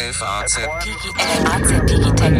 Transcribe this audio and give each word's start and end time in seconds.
FAZ 0.00 0.60
Digitech. 0.84 2.32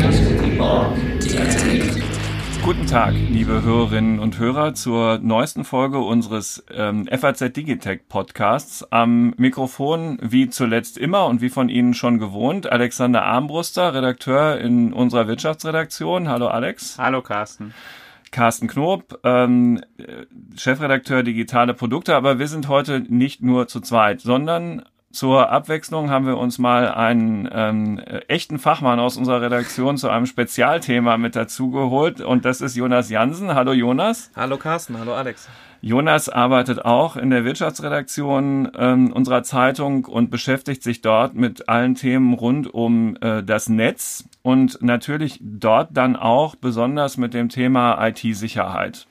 Guten 2.62 2.86
Tag, 2.86 3.14
liebe 3.14 3.62
Hörerinnen 3.62 4.20
und 4.20 4.38
Hörer, 4.38 4.74
zur 4.74 5.18
neuesten 5.18 5.64
Folge 5.64 5.98
unseres 5.98 6.64
ähm, 6.70 7.08
FAZ 7.08 7.52
Digitech 7.52 8.02
Podcasts. 8.08 8.84
Am 8.92 9.34
Mikrofon, 9.38 10.20
wie 10.22 10.48
zuletzt 10.48 10.98
immer 10.98 11.26
und 11.26 11.40
wie 11.40 11.48
von 11.50 11.68
Ihnen 11.68 11.94
schon 11.94 12.20
gewohnt, 12.20 12.70
Alexander 12.70 13.24
Armbruster, 13.24 13.92
Redakteur 13.92 14.60
in 14.60 14.92
unserer 14.92 15.26
Wirtschaftsredaktion. 15.26 16.28
Hallo 16.28 16.46
Alex. 16.46 16.96
Hallo 16.96 17.22
Carsten. 17.22 17.74
Carsten 18.30 18.68
Knob, 18.68 19.18
ähm, 19.24 19.80
Chefredakteur 20.56 21.24
digitale 21.24 21.74
Produkte, 21.74 22.14
aber 22.14 22.38
wir 22.38 22.46
sind 22.46 22.68
heute 22.68 23.00
nicht 23.00 23.42
nur 23.42 23.66
zu 23.66 23.80
zweit, 23.80 24.20
sondern 24.20 24.84
zur 25.10 25.50
Abwechslung 25.50 26.10
haben 26.10 26.26
wir 26.26 26.36
uns 26.36 26.58
mal 26.58 26.92
einen 26.92 27.48
ähm, 27.50 27.98
echten 28.28 28.58
Fachmann 28.58 29.00
aus 29.00 29.16
unserer 29.16 29.40
Redaktion 29.40 29.96
zu 29.96 30.10
einem 30.10 30.26
Spezialthema 30.26 31.16
mit 31.16 31.34
dazu 31.34 31.70
geholt 31.70 32.20
und 32.20 32.44
das 32.44 32.60
ist 32.60 32.76
Jonas 32.76 33.08
Jansen. 33.08 33.54
Hallo 33.54 33.72
Jonas. 33.72 34.30
Hallo 34.36 34.58
Carsten, 34.58 34.98
hallo 34.98 35.14
Alex. 35.14 35.48
Jonas 35.80 36.28
arbeitet 36.28 36.84
auch 36.84 37.16
in 37.16 37.30
der 37.30 37.44
Wirtschaftsredaktion 37.44 38.72
ähm, 38.76 39.12
unserer 39.12 39.44
Zeitung 39.44 40.04
und 40.04 40.30
beschäftigt 40.30 40.82
sich 40.82 41.00
dort 41.00 41.34
mit 41.34 41.68
allen 41.68 41.94
Themen 41.94 42.34
rund 42.34 42.72
um 42.74 43.16
äh, 43.20 43.42
das 43.42 43.68
Netz 43.68 44.24
und 44.42 44.82
natürlich 44.82 45.38
dort 45.40 45.96
dann 45.96 46.16
auch 46.16 46.56
besonders 46.56 47.16
mit 47.16 47.32
dem 47.32 47.48
Thema 47.48 47.96
IT-Sicherheit. 48.06 49.06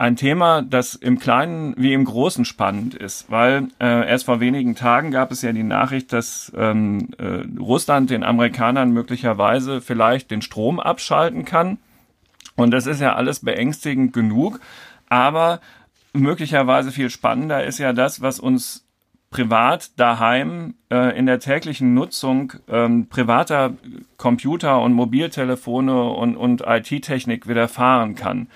Ein 0.00 0.16
Thema, 0.16 0.62
das 0.62 0.94
im 0.94 1.18
Kleinen 1.18 1.74
wie 1.76 1.92
im 1.92 2.06
Großen 2.06 2.46
spannend 2.46 2.94
ist, 2.94 3.30
weil 3.30 3.68
äh, 3.78 4.08
erst 4.08 4.24
vor 4.24 4.40
wenigen 4.40 4.74
Tagen 4.74 5.10
gab 5.10 5.30
es 5.30 5.42
ja 5.42 5.52
die 5.52 5.62
Nachricht, 5.62 6.14
dass 6.14 6.50
ähm, 6.56 7.10
äh, 7.18 7.42
Russland 7.60 8.08
den 8.08 8.24
Amerikanern 8.24 8.92
möglicherweise 8.92 9.82
vielleicht 9.82 10.30
den 10.30 10.40
Strom 10.40 10.80
abschalten 10.80 11.44
kann. 11.44 11.76
Und 12.56 12.70
das 12.70 12.86
ist 12.86 13.02
ja 13.02 13.14
alles 13.14 13.40
beängstigend 13.40 14.14
genug. 14.14 14.60
Aber 15.10 15.60
möglicherweise 16.14 16.92
viel 16.92 17.10
spannender 17.10 17.66
ist 17.66 17.76
ja 17.76 17.92
das, 17.92 18.22
was 18.22 18.40
uns 18.40 18.86
privat 19.28 19.90
daheim 20.00 20.76
äh, 20.90 21.14
in 21.14 21.26
der 21.26 21.40
täglichen 21.40 21.92
Nutzung 21.92 22.54
ähm, 22.68 23.08
privater 23.10 23.74
Computer 24.16 24.80
und 24.80 24.94
Mobiltelefone 24.94 26.04
und, 26.04 26.38
und 26.38 26.62
IT-Technik 26.66 27.46
widerfahren 27.46 28.14
kann. 28.14 28.48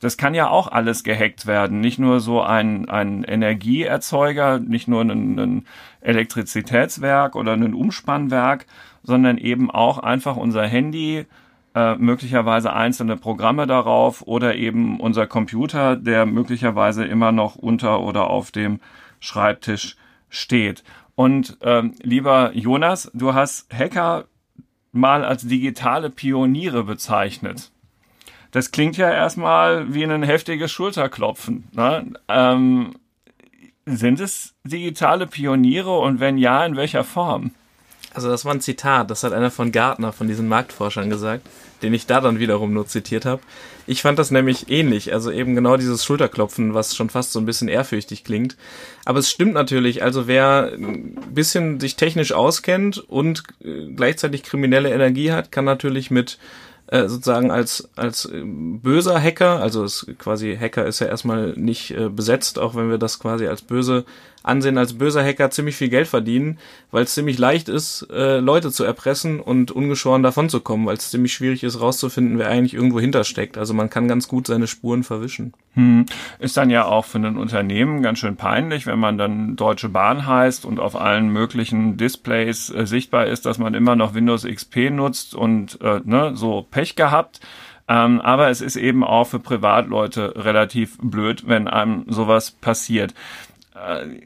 Das 0.00 0.16
kann 0.16 0.34
ja 0.34 0.48
auch 0.48 0.68
alles 0.68 1.04
gehackt 1.04 1.46
werden. 1.46 1.80
Nicht 1.80 1.98
nur 1.98 2.20
so 2.20 2.40
ein, 2.42 2.88
ein 2.88 3.22
Energieerzeuger, 3.22 4.58
nicht 4.58 4.88
nur 4.88 5.02
ein, 5.02 5.38
ein 5.38 5.66
Elektrizitätswerk 6.00 7.36
oder 7.36 7.52
ein 7.52 7.74
Umspannwerk, 7.74 8.66
sondern 9.02 9.38
eben 9.38 9.70
auch 9.70 9.98
einfach 9.98 10.36
unser 10.36 10.66
Handy, 10.66 11.26
äh, 11.74 11.94
möglicherweise 11.96 12.72
einzelne 12.72 13.16
Programme 13.16 13.66
darauf 13.66 14.22
oder 14.22 14.56
eben 14.56 14.98
unser 14.98 15.26
Computer, 15.26 15.96
der 15.96 16.26
möglicherweise 16.26 17.04
immer 17.04 17.30
noch 17.30 17.54
unter 17.54 18.00
oder 18.00 18.28
auf 18.28 18.50
dem 18.50 18.80
Schreibtisch 19.20 19.96
steht. 20.28 20.82
Und 21.14 21.58
ähm, 21.60 21.94
lieber 22.02 22.52
Jonas, 22.54 23.10
du 23.14 23.34
hast 23.34 23.72
Hacker 23.72 24.24
mal 24.92 25.24
als 25.24 25.46
digitale 25.46 26.10
Pioniere 26.10 26.84
bezeichnet. 26.84 27.70
Das 28.52 28.72
klingt 28.72 28.96
ja 28.96 29.10
erstmal 29.10 29.94
wie 29.94 30.04
ein 30.04 30.22
heftiges 30.22 30.72
Schulterklopfen. 30.72 31.68
Ne? 31.72 32.12
Ähm, 32.28 32.94
sind 33.86 34.20
es 34.20 34.54
digitale 34.64 35.26
Pioniere 35.26 35.96
und 35.98 36.20
wenn 36.20 36.38
ja, 36.38 36.64
in 36.64 36.76
welcher 36.76 37.04
Form? 37.04 37.52
Also 38.12 38.28
das 38.28 38.44
war 38.44 38.52
ein 38.52 38.60
Zitat, 38.60 39.10
das 39.10 39.22
hat 39.22 39.32
einer 39.32 39.52
von 39.52 39.70
Gartner, 39.70 40.12
von 40.12 40.26
diesen 40.26 40.48
Marktforschern 40.48 41.10
gesagt, 41.10 41.46
den 41.82 41.94
ich 41.94 42.06
da 42.06 42.20
dann 42.20 42.40
wiederum 42.40 42.72
nur 42.72 42.86
zitiert 42.86 43.24
habe. 43.24 43.40
Ich 43.86 44.02
fand 44.02 44.18
das 44.18 44.32
nämlich 44.32 44.68
ähnlich, 44.68 45.12
also 45.12 45.30
eben 45.30 45.54
genau 45.54 45.76
dieses 45.76 46.04
Schulterklopfen, 46.04 46.74
was 46.74 46.96
schon 46.96 47.08
fast 47.08 47.32
so 47.32 47.38
ein 47.38 47.46
bisschen 47.46 47.68
ehrfürchtig 47.68 48.24
klingt. 48.24 48.56
Aber 49.04 49.20
es 49.20 49.30
stimmt 49.30 49.54
natürlich, 49.54 50.02
also 50.02 50.26
wer 50.26 50.72
ein 50.72 51.16
bisschen 51.32 51.78
sich 51.78 51.96
technisch 51.96 52.32
auskennt 52.32 52.98
und 52.98 53.44
äh, 53.64 53.86
gleichzeitig 53.94 54.42
kriminelle 54.42 54.90
Energie 54.90 55.30
hat, 55.30 55.52
kann 55.52 55.64
natürlich 55.64 56.10
mit 56.10 56.38
äh, 56.90 57.08
sozusagen 57.08 57.50
als 57.50 57.88
als 57.96 58.28
böser 58.32 59.20
Hacker, 59.20 59.60
also 59.60 59.84
es 59.84 60.06
quasi 60.18 60.56
Hacker 60.56 60.86
ist 60.86 60.98
ja 60.98 61.06
erstmal 61.06 61.52
nicht 61.56 61.92
äh, 61.92 62.08
besetzt, 62.08 62.58
auch 62.58 62.74
wenn 62.74 62.90
wir 62.90 62.98
das 62.98 63.18
quasi 63.18 63.46
als 63.46 63.62
böse 63.62 64.04
ansehen, 64.42 64.78
als 64.78 64.98
böser 64.98 65.24
Hacker 65.24 65.50
ziemlich 65.50 65.76
viel 65.76 65.88
Geld 65.88 66.08
verdienen, 66.08 66.58
weil 66.90 67.04
es 67.04 67.14
ziemlich 67.14 67.38
leicht 67.38 67.68
ist, 67.68 68.06
äh, 68.10 68.38
Leute 68.38 68.70
zu 68.70 68.84
erpressen 68.84 69.40
und 69.40 69.70
ungeschoren 69.70 70.22
davon 70.22 70.48
zu 70.48 70.60
kommen, 70.60 70.86
weil 70.86 70.96
es 70.96 71.10
ziemlich 71.10 71.32
schwierig 71.32 71.62
ist, 71.62 71.80
rauszufinden, 71.80 72.38
wer 72.38 72.48
eigentlich 72.48 72.74
irgendwo 72.74 73.00
hintersteckt. 73.00 73.58
Also 73.58 73.74
man 73.74 73.90
kann 73.90 74.08
ganz 74.08 74.28
gut 74.28 74.46
seine 74.46 74.66
Spuren 74.66 75.02
verwischen. 75.02 75.52
Hm. 75.74 76.06
Ist 76.38 76.56
dann 76.56 76.70
ja 76.70 76.86
auch 76.86 77.04
für 77.04 77.18
ein 77.18 77.36
Unternehmen 77.36 78.02
ganz 78.02 78.18
schön 78.18 78.36
peinlich, 78.36 78.86
wenn 78.86 78.98
man 78.98 79.18
dann 79.18 79.56
Deutsche 79.56 79.88
Bahn 79.88 80.26
heißt 80.26 80.64
und 80.64 80.80
auf 80.80 80.96
allen 80.96 81.28
möglichen 81.28 81.96
Displays 81.96 82.70
äh, 82.70 82.86
sichtbar 82.86 83.26
ist, 83.26 83.46
dass 83.46 83.58
man 83.58 83.74
immer 83.74 83.96
noch 83.96 84.14
Windows 84.14 84.44
XP 84.44 84.90
nutzt 84.90 85.34
und 85.34 85.80
äh, 85.82 86.00
ne, 86.04 86.32
so 86.34 86.66
Pech 86.70 86.96
gehabt. 86.96 87.40
Ähm, 87.90 88.20
aber 88.20 88.50
es 88.50 88.60
ist 88.60 88.76
eben 88.76 89.02
auch 89.02 89.24
für 89.24 89.40
Privatleute 89.40 90.34
relativ 90.36 90.96
blöd, 91.02 91.48
wenn 91.48 91.66
einem 91.66 92.04
sowas 92.06 92.52
passiert. 92.52 93.14
Äh, 93.80 94.20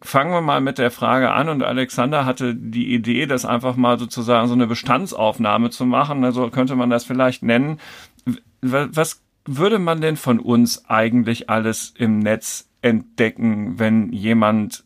fangen 0.00 0.32
wir 0.32 0.40
mal 0.40 0.60
mit 0.60 0.78
der 0.78 0.90
Frage 0.90 1.30
an 1.30 1.48
und 1.48 1.62
Alexander 1.62 2.24
hatte 2.24 2.54
die 2.54 2.94
Idee, 2.94 3.26
das 3.26 3.44
einfach 3.44 3.76
mal 3.76 3.98
sozusagen 3.98 4.48
so 4.48 4.54
eine 4.54 4.66
Bestandsaufnahme 4.66 5.70
zu 5.70 5.84
machen. 5.84 6.24
Also 6.24 6.48
könnte 6.50 6.74
man 6.74 6.90
das 6.90 7.04
vielleicht 7.04 7.42
nennen. 7.42 7.78
Was 8.62 9.22
würde 9.44 9.78
man 9.78 10.00
denn 10.00 10.16
von 10.16 10.40
uns 10.40 10.88
eigentlich 10.88 11.50
alles 11.50 11.92
im 11.96 12.18
Netz 12.18 12.68
entdecken, 12.80 13.78
wenn 13.78 14.12
jemand 14.12 14.84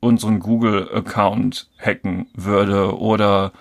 unseren 0.00 0.40
Google-Account 0.40 1.70
hacken 1.78 2.26
würde 2.34 2.98
oder 2.98 3.52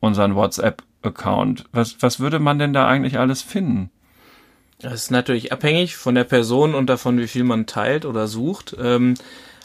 unseren 0.00 0.34
WhatsApp-Account? 0.34 1.66
Was, 1.72 1.96
was 2.00 2.18
würde 2.18 2.38
man 2.38 2.58
denn 2.58 2.72
da 2.72 2.86
eigentlich 2.86 3.18
alles 3.18 3.42
finden? 3.42 3.90
Das 4.80 4.94
ist 4.94 5.10
natürlich 5.10 5.52
abhängig 5.52 5.96
von 5.96 6.14
der 6.14 6.24
Person 6.24 6.74
und 6.74 6.86
davon, 6.86 7.18
wie 7.18 7.28
viel 7.28 7.44
man 7.44 7.66
teilt 7.66 8.04
oder 8.04 8.26
sucht. 8.26 8.76
Ähm, 8.78 9.14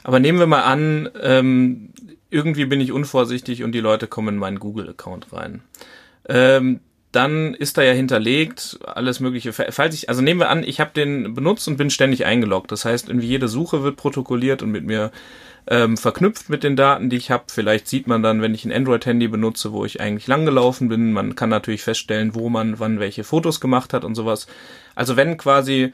aber 0.04 0.20
nehmen 0.20 0.40
wir 0.40 0.48
mal 0.48 0.64
an, 0.64 1.10
ähm, 1.22 1.90
irgendwie 2.30 2.66
bin 2.66 2.82
ich 2.82 2.92
unvorsichtig 2.92 3.64
und 3.64 3.74
die 3.74 3.82
Leute 3.82 4.08
kommen 4.08 4.30
in 4.30 4.38
meinen 4.38 4.60
Google-Account 4.60 5.34
rein. 5.34 5.62
Ähm, 6.28 6.80
dann 7.12 7.54
ist 7.54 7.78
da 7.78 7.84
ja 7.84 7.92
hinterlegt 7.92 8.80
alles 8.86 9.20
mögliche. 9.20 9.52
Falls 9.52 9.96
ich, 9.96 10.08
also 10.08 10.22
nehmen 10.22 10.40
wir 10.40 10.50
an, 10.50 10.64
ich 10.64 10.80
habe 10.80 10.92
den 10.96 11.34
benutzt 11.34 11.68
und 11.68 11.76
bin 11.76 11.90
ständig 11.90 12.26
eingeloggt. 12.26 12.72
Das 12.72 12.86
heißt, 12.86 13.10
irgendwie 13.10 13.28
jede 13.28 13.50
Suche 13.50 13.84
wird 13.84 13.98
protokolliert 13.98 14.64
und 14.64 14.72
mit 14.72 14.86
mir 14.86 15.12
ähm, 15.68 15.98
verknüpft 15.98 16.50
mit 16.50 16.64
den 16.64 16.76
Daten, 16.76 17.10
die 17.10 17.18
ich 17.18 17.32
habe. 17.32 17.46
Vielleicht 17.52 17.88
sieht 17.88 18.08
man 18.08 18.24
dann, 18.24 18.42
wenn 18.42 18.54
ich 18.54 18.66
ein 18.66 18.72
Android-Handy 18.72 19.28
benutze, 19.28 19.72
wo 19.72 19.86
ich 19.86 20.02
eigentlich 20.02 20.28
langgelaufen 20.28 20.90
bin. 20.90 21.14
Man 21.14 21.36
kann 21.36 21.50
natürlich 21.50 21.84
feststellen, 21.84 22.36
wo 22.36 22.50
man 22.50 22.80
wann 22.80 23.00
welche 23.00 23.24
Fotos 23.24 23.60
gemacht 23.60 23.94
hat 23.94 24.04
und 24.04 24.16
sowas. 24.16 24.48
Also 24.96 25.16
wenn 25.16 25.38
quasi 25.38 25.94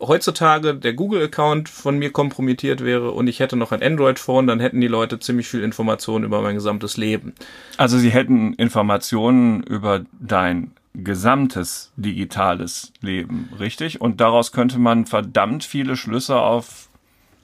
heutzutage 0.00 0.74
der 0.74 0.92
Google-Account 0.92 1.68
von 1.68 1.98
mir 1.98 2.10
kompromittiert 2.10 2.84
wäre 2.84 3.12
und 3.12 3.28
ich 3.28 3.40
hätte 3.40 3.56
noch 3.56 3.72
ein 3.72 3.82
Android-Phone, 3.82 4.46
dann 4.46 4.60
hätten 4.60 4.80
die 4.80 4.88
Leute 4.88 5.18
ziemlich 5.18 5.48
viel 5.48 5.62
Informationen 5.62 6.24
über 6.24 6.42
mein 6.42 6.54
gesamtes 6.54 6.96
Leben. 6.96 7.34
Also 7.76 7.98
sie 7.98 8.10
hätten 8.10 8.52
Informationen 8.54 9.62
über 9.62 10.04
dein 10.20 10.72
gesamtes 10.94 11.92
digitales 11.96 12.92
Leben, 13.00 13.50
richtig? 13.58 14.00
Und 14.00 14.20
daraus 14.20 14.52
könnte 14.52 14.78
man 14.78 15.06
verdammt 15.06 15.64
viele 15.64 15.96
Schlüsse 15.96 16.36
auf 16.36 16.85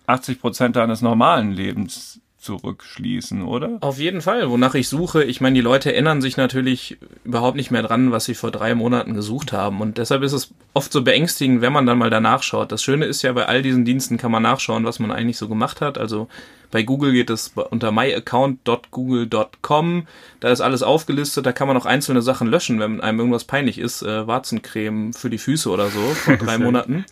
80 0.06 0.40
Prozent 0.40 0.76
deines 0.76 1.02
normalen 1.02 1.52
Lebens 1.52 2.20
zurückschließen, 2.42 3.42
oder? 3.42 3.78
Auf 3.80 3.98
jeden 3.98 4.20
Fall, 4.20 4.50
wonach 4.50 4.74
ich 4.74 4.88
suche. 4.88 5.22
Ich 5.22 5.40
meine, 5.40 5.54
die 5.54 5.60
Leute 5.60 5.92
erinnern 5.92 6.20
sich 6.20 6.36
natürlich 6.36 6.98
überhaupt 7.24 7.56
nicht 7.56 7.70
mehr 7.70 7.84
dran, 7.84 8.10
was 8.10 8.24
sie 8.24 8.34
vor 8.34 8.50
drei 8.50 8.74
Monaten 8.74 9.14
gesucht 9.14 9.52
haben. 9.52 9.80
Und 9.80 9.96
deshalb 9.96 10.24
ist 10.24 10.32
es 10.32 10.52
oft 10.74 10.92
so 10.92 11.02
beängstigend, 11.02 11.60
wenn 11.60 11.72
man 11.72 11.86
dann 11.86 11.98
mal 11.98 12.10
danach 12.10 12.42
schaut. 12.42 12.72
Das 12.72 12.82
Schöne 12.82 13.04
ist 13.04 13.22
ja, 13.22 13.32
bei 13.32 13.46
all 13.46 13.62
diesen 13.62 13.84
Diensten 13.84 14.18
kann 14.18 14.32
man 14.32 14.42
nachschauen, 14.42 14.84
was 14.84 14.98
man 14.98 15.12
eigentlich 15.12 15.36
so 15.36 15.48
gemacht 15.48 15.80
hat. 15.80 15.98
Also 15.98 16.26
bei 16.72 16.82
Google 16.82 17.12
geht 17.12 17.30
es 17.30 17.52
unter 17.70 17.92
myaccount.google.com. 17.92 20.08
Da 20.40 20.50
ist 20.50 20.60
alles 20.60 20.82
aufgelistet. 20.82 21.46
Da 21.46 21.52
kann 21.52 21.68
man 21.68 21.76
auch 21.76 21.86
einzelne 21.86 22.22
Sachen 22.22 22.48
löschen, 22.48 22.80
wenn 22.80 23.00
einem 23.00 23.20
irgendwas 23.20 23.44
peinlich 23.44 23.78
ist. 23.78 24.02
Äh, 24.02 24.26
Warzencreme 24.26 25.12
für 25.12 25.30
die 25.30 25.38
Füße 25.38 25.70
oder 25.70 25.90
so 25.90 26.00
vor 26.00 26.36
drei 26.38 26.58
Monaten. 26.58 27.04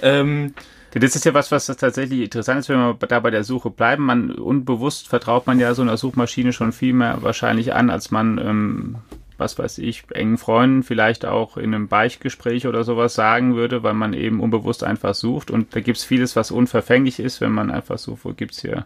Ähm, 0.00 0.54
das 1.00 1.16
ist 1.16 1.24
ja 1.24 1.32
was, 1.32 1.50
was 1.50 1.66
tatsächlich 1.66 2.20
interessant 2.20 2.60
ist, 2.60 2.68
wenn 2.68 2.78
wir 2.78 2.94
da 2.94 3.20
bei 3.20 3.30
der 3.30 3.44
Suche 3.44 3.70
bleiben. 3.70 4.04
Man 4.04 4.30
unbewusst 4.30 5.08
vertraut 5.08 5.46
man 5.46 5.58
ja 5.58 5.72
so 5.74 5.82
einer 5.82 5.96
Suchmaschine 5.96 6.52
schon 6.52 6.72
viel 6.72 6.92
mehr 6.92 7.18
wahrscheinlich 7.22 7.72
an, 7.72 7.88
als 7.88 8.10
man, 8.10 8.36
ähm, 8.38 8.96
was 9.38 9.58
weiß 9.58 9.78
ich, 9.78 10.04
engen 10.10 10.36
Freunden 10.36 10.82
vielleicht 10.82 11.24
auch 11.24 11.56
in 11.56 11.74
einem 11.74 11.88
Beichtgespräch 11.88 12.66
oder 12.66 12.84
sowas 12.84 13.14
sagen 13.14 13.56
würde, 13.56 13.82
weil 13.82 13.94
man 13.94 14.12
eben 14.12 14.40
unbewusst 14.40 14.84
einfach 14.84 15.14
sucht. 15.14 15.50
Und 15.50 15.74
da 15.74 15.80
gibt's 15.80 16.04
vieles, 16.04 16.36
was 16.36 16.50
unverfänglich 16.50 17.20
ist, 17.20 17.40
wenn 17.40 17.52
man 17.52 17.70
einfach 17.70 17.98
sucht, 17.98 18.24
wo 18.24 18.32
gibt's 18.34 18.60
hier 18.60 18.84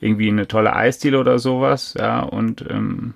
irgendwie 0.00 0.28
eine 0.28 0.48
tolle 0.48 0.74
Eisdiele 0.74 1.18
oder 1.18 1.38
sowas, 1.38 1.94
ja, 1.98 2.20
und 2.20 2.64
ähm, 2.68 3.14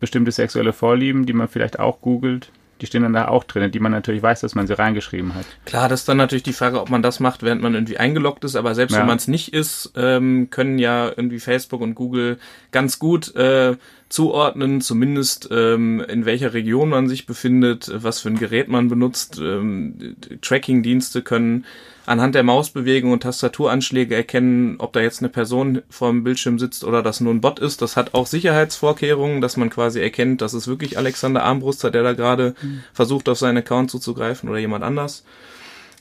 bestimmte 0.00 0.32
sexuelle 0.32 0.72
Vorlieben, 0.72 1.26
die 1.26 1.32
man 1.32 1.48
vielleicht 1.48 1.78
auch 1.78 2.00
googelt, 2.00 2.52
die 2.80 2.86
stehen 2.86 3.02
dann 3.02 3.12
da 3.12 3.28
auch 3.28 3.44
drin, 3.44 3.70
die 3.70 3.80
man 3.80 3.92
natürlich 3.92 4.22
weiß, 4.22 4.40
dass 4.40 4.54
man 4.54 4.66
sie 4.66 4.78
reingeschrieben 4.78 5.34
hat. 5.34 5.44
Klar, 5.64 5.88
das 5.88 6.00
ist 6.00 6.08
dann 6.08 6.16
natürlich 6.16 6.42
die 6.42 6.52
Frage, 6.52 6.80
ob 6.80 6.90
man 6.90 7.02
das 7.02 7.20
macht, 7.20 7.42
während 7.42 7.62
man 7.62 7.74
irgendwie 7.74 7.98
eingeloggt 7.98 8.44
ist, 8.44 8.56
aber 8.56 8.74
selbst 8.74 8.94
Ja. 8.94 9.00
wenn 9.00 9.06
man 9.06 9.16
es 9.18 9.28
nicht 9.28 9.52
ist, 9.52 9.92
ähm, 9.96 10.48
können 10.50 10.78
ja 10.78 11.08
irgendwie 11.08 11.40
Facebook 11.40 11.80
und 11.80 11.94
Google 11.94 12.38
ganz 12.70 12.98
gut 12.98 13.34
äh, 13.36 13.76
zuordnen, 14.08 14.80
zumindest 14.80 15.48
ähm, 15.50 16.00
in 16.08 16.24
welcher 16.24 16.54
Region 16.54 16.88
man 16.88 17.08
sich 17.08 17.26
befindet, 17.26 17.90
was 17.94 18.20
für 18.20 18.28
ein 18.28 18.38
Gerät 18.38 18.68
man 18.68 18.88
benutzt. 18.88 19.38
Ähm, 19.38 20.16
Tracking-Dienste 20.40 21.22
können 21.22 21.64
anhand 22.08 22.34
der 22.34 22.42
Mausbewegung 22.42 23.12
und 23.12 23.22
Tastaturanschläge 23.22 24.14
erkennen, 24.14 24.76
ob 24.78 24.92
da 24.92 25.00
jetzt 25.00 25.20
eine 25.20 25.28
Person 25.28 25.82
vor 25.88 26.10
dem 26.10 26.24
Bildschirm 26.24 26.58
sitzt 26.58 26.84
oder 26.84 27.02
das 27.02 27.20
nur 27.20 27.32
ein 27.32 27.40
Bot 27.40 27.58
ist. 27.58 27.82
Das 27.82 27.96
hat 27.96 28.14
auch 28.14 28.26
Sicherheitsvorkehrungen, 28.26 29.40
dass 29.40 29.56
man 29.56 29.70
quasi 29.70 30.00
erkennt, 30.00 30.40
dass 30.40 30.54
es 30.54 30.68
wirklich 30.68 30.96
Alexander 30.96 31.44
Armbruster, 31.44 31.90
der 31.90 32.02
da 32.02 32.12
gerade 32.14 32.54
versucht, 32.92 33.28
auf 33.28 33.38
seinen 33.38 33.58
Account 33.58 33.90
zuzugreifen 33.90 34.48
oder 34.48 34.58
jemand 34.58 34.84
anders. 34.84 35.24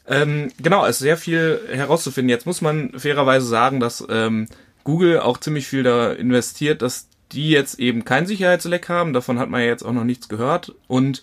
Ähm, 0.08 0.52
genau, 0.62 0.86
es 0.86 0.98
ist 0.98 1.00
sehr 1.00 1.18
viel 1.18 1.60
herauszufinden. 1.70 2.30
Jetzt 2.30 2.46
muss 2.46 2.62
man 2.62 2.98
fairerweise 2.98 3.46
sagen, 3.46 3.80
dass 3.80 4.06
ähm, 4.10 4.48
Google 4.86 5.20
auch 5.20 5.38
ziemlich 5.38 5.68
viel 5.68 5.84
da 5.84 6.14
investiert, 6.14 6.82
dass 6.82 7.10
die 7.34 7.50
jetzt 7.50 7.80
eben 7.80 8.06
kein 8.06 8.26
Sicherheitsleck 8.26 8.88
haben. 8.88 9.12
Davon 9.12 9.38
hat 9.38 9.50
man 9.50 9.60
ja 9.60 9.68
jetzt 9.68 9.84
auch 9.84 9.92
noch 9.92 10.06
nichts 10.06 10.30
gehört. 10.30 10.74
Und 10.88 11.22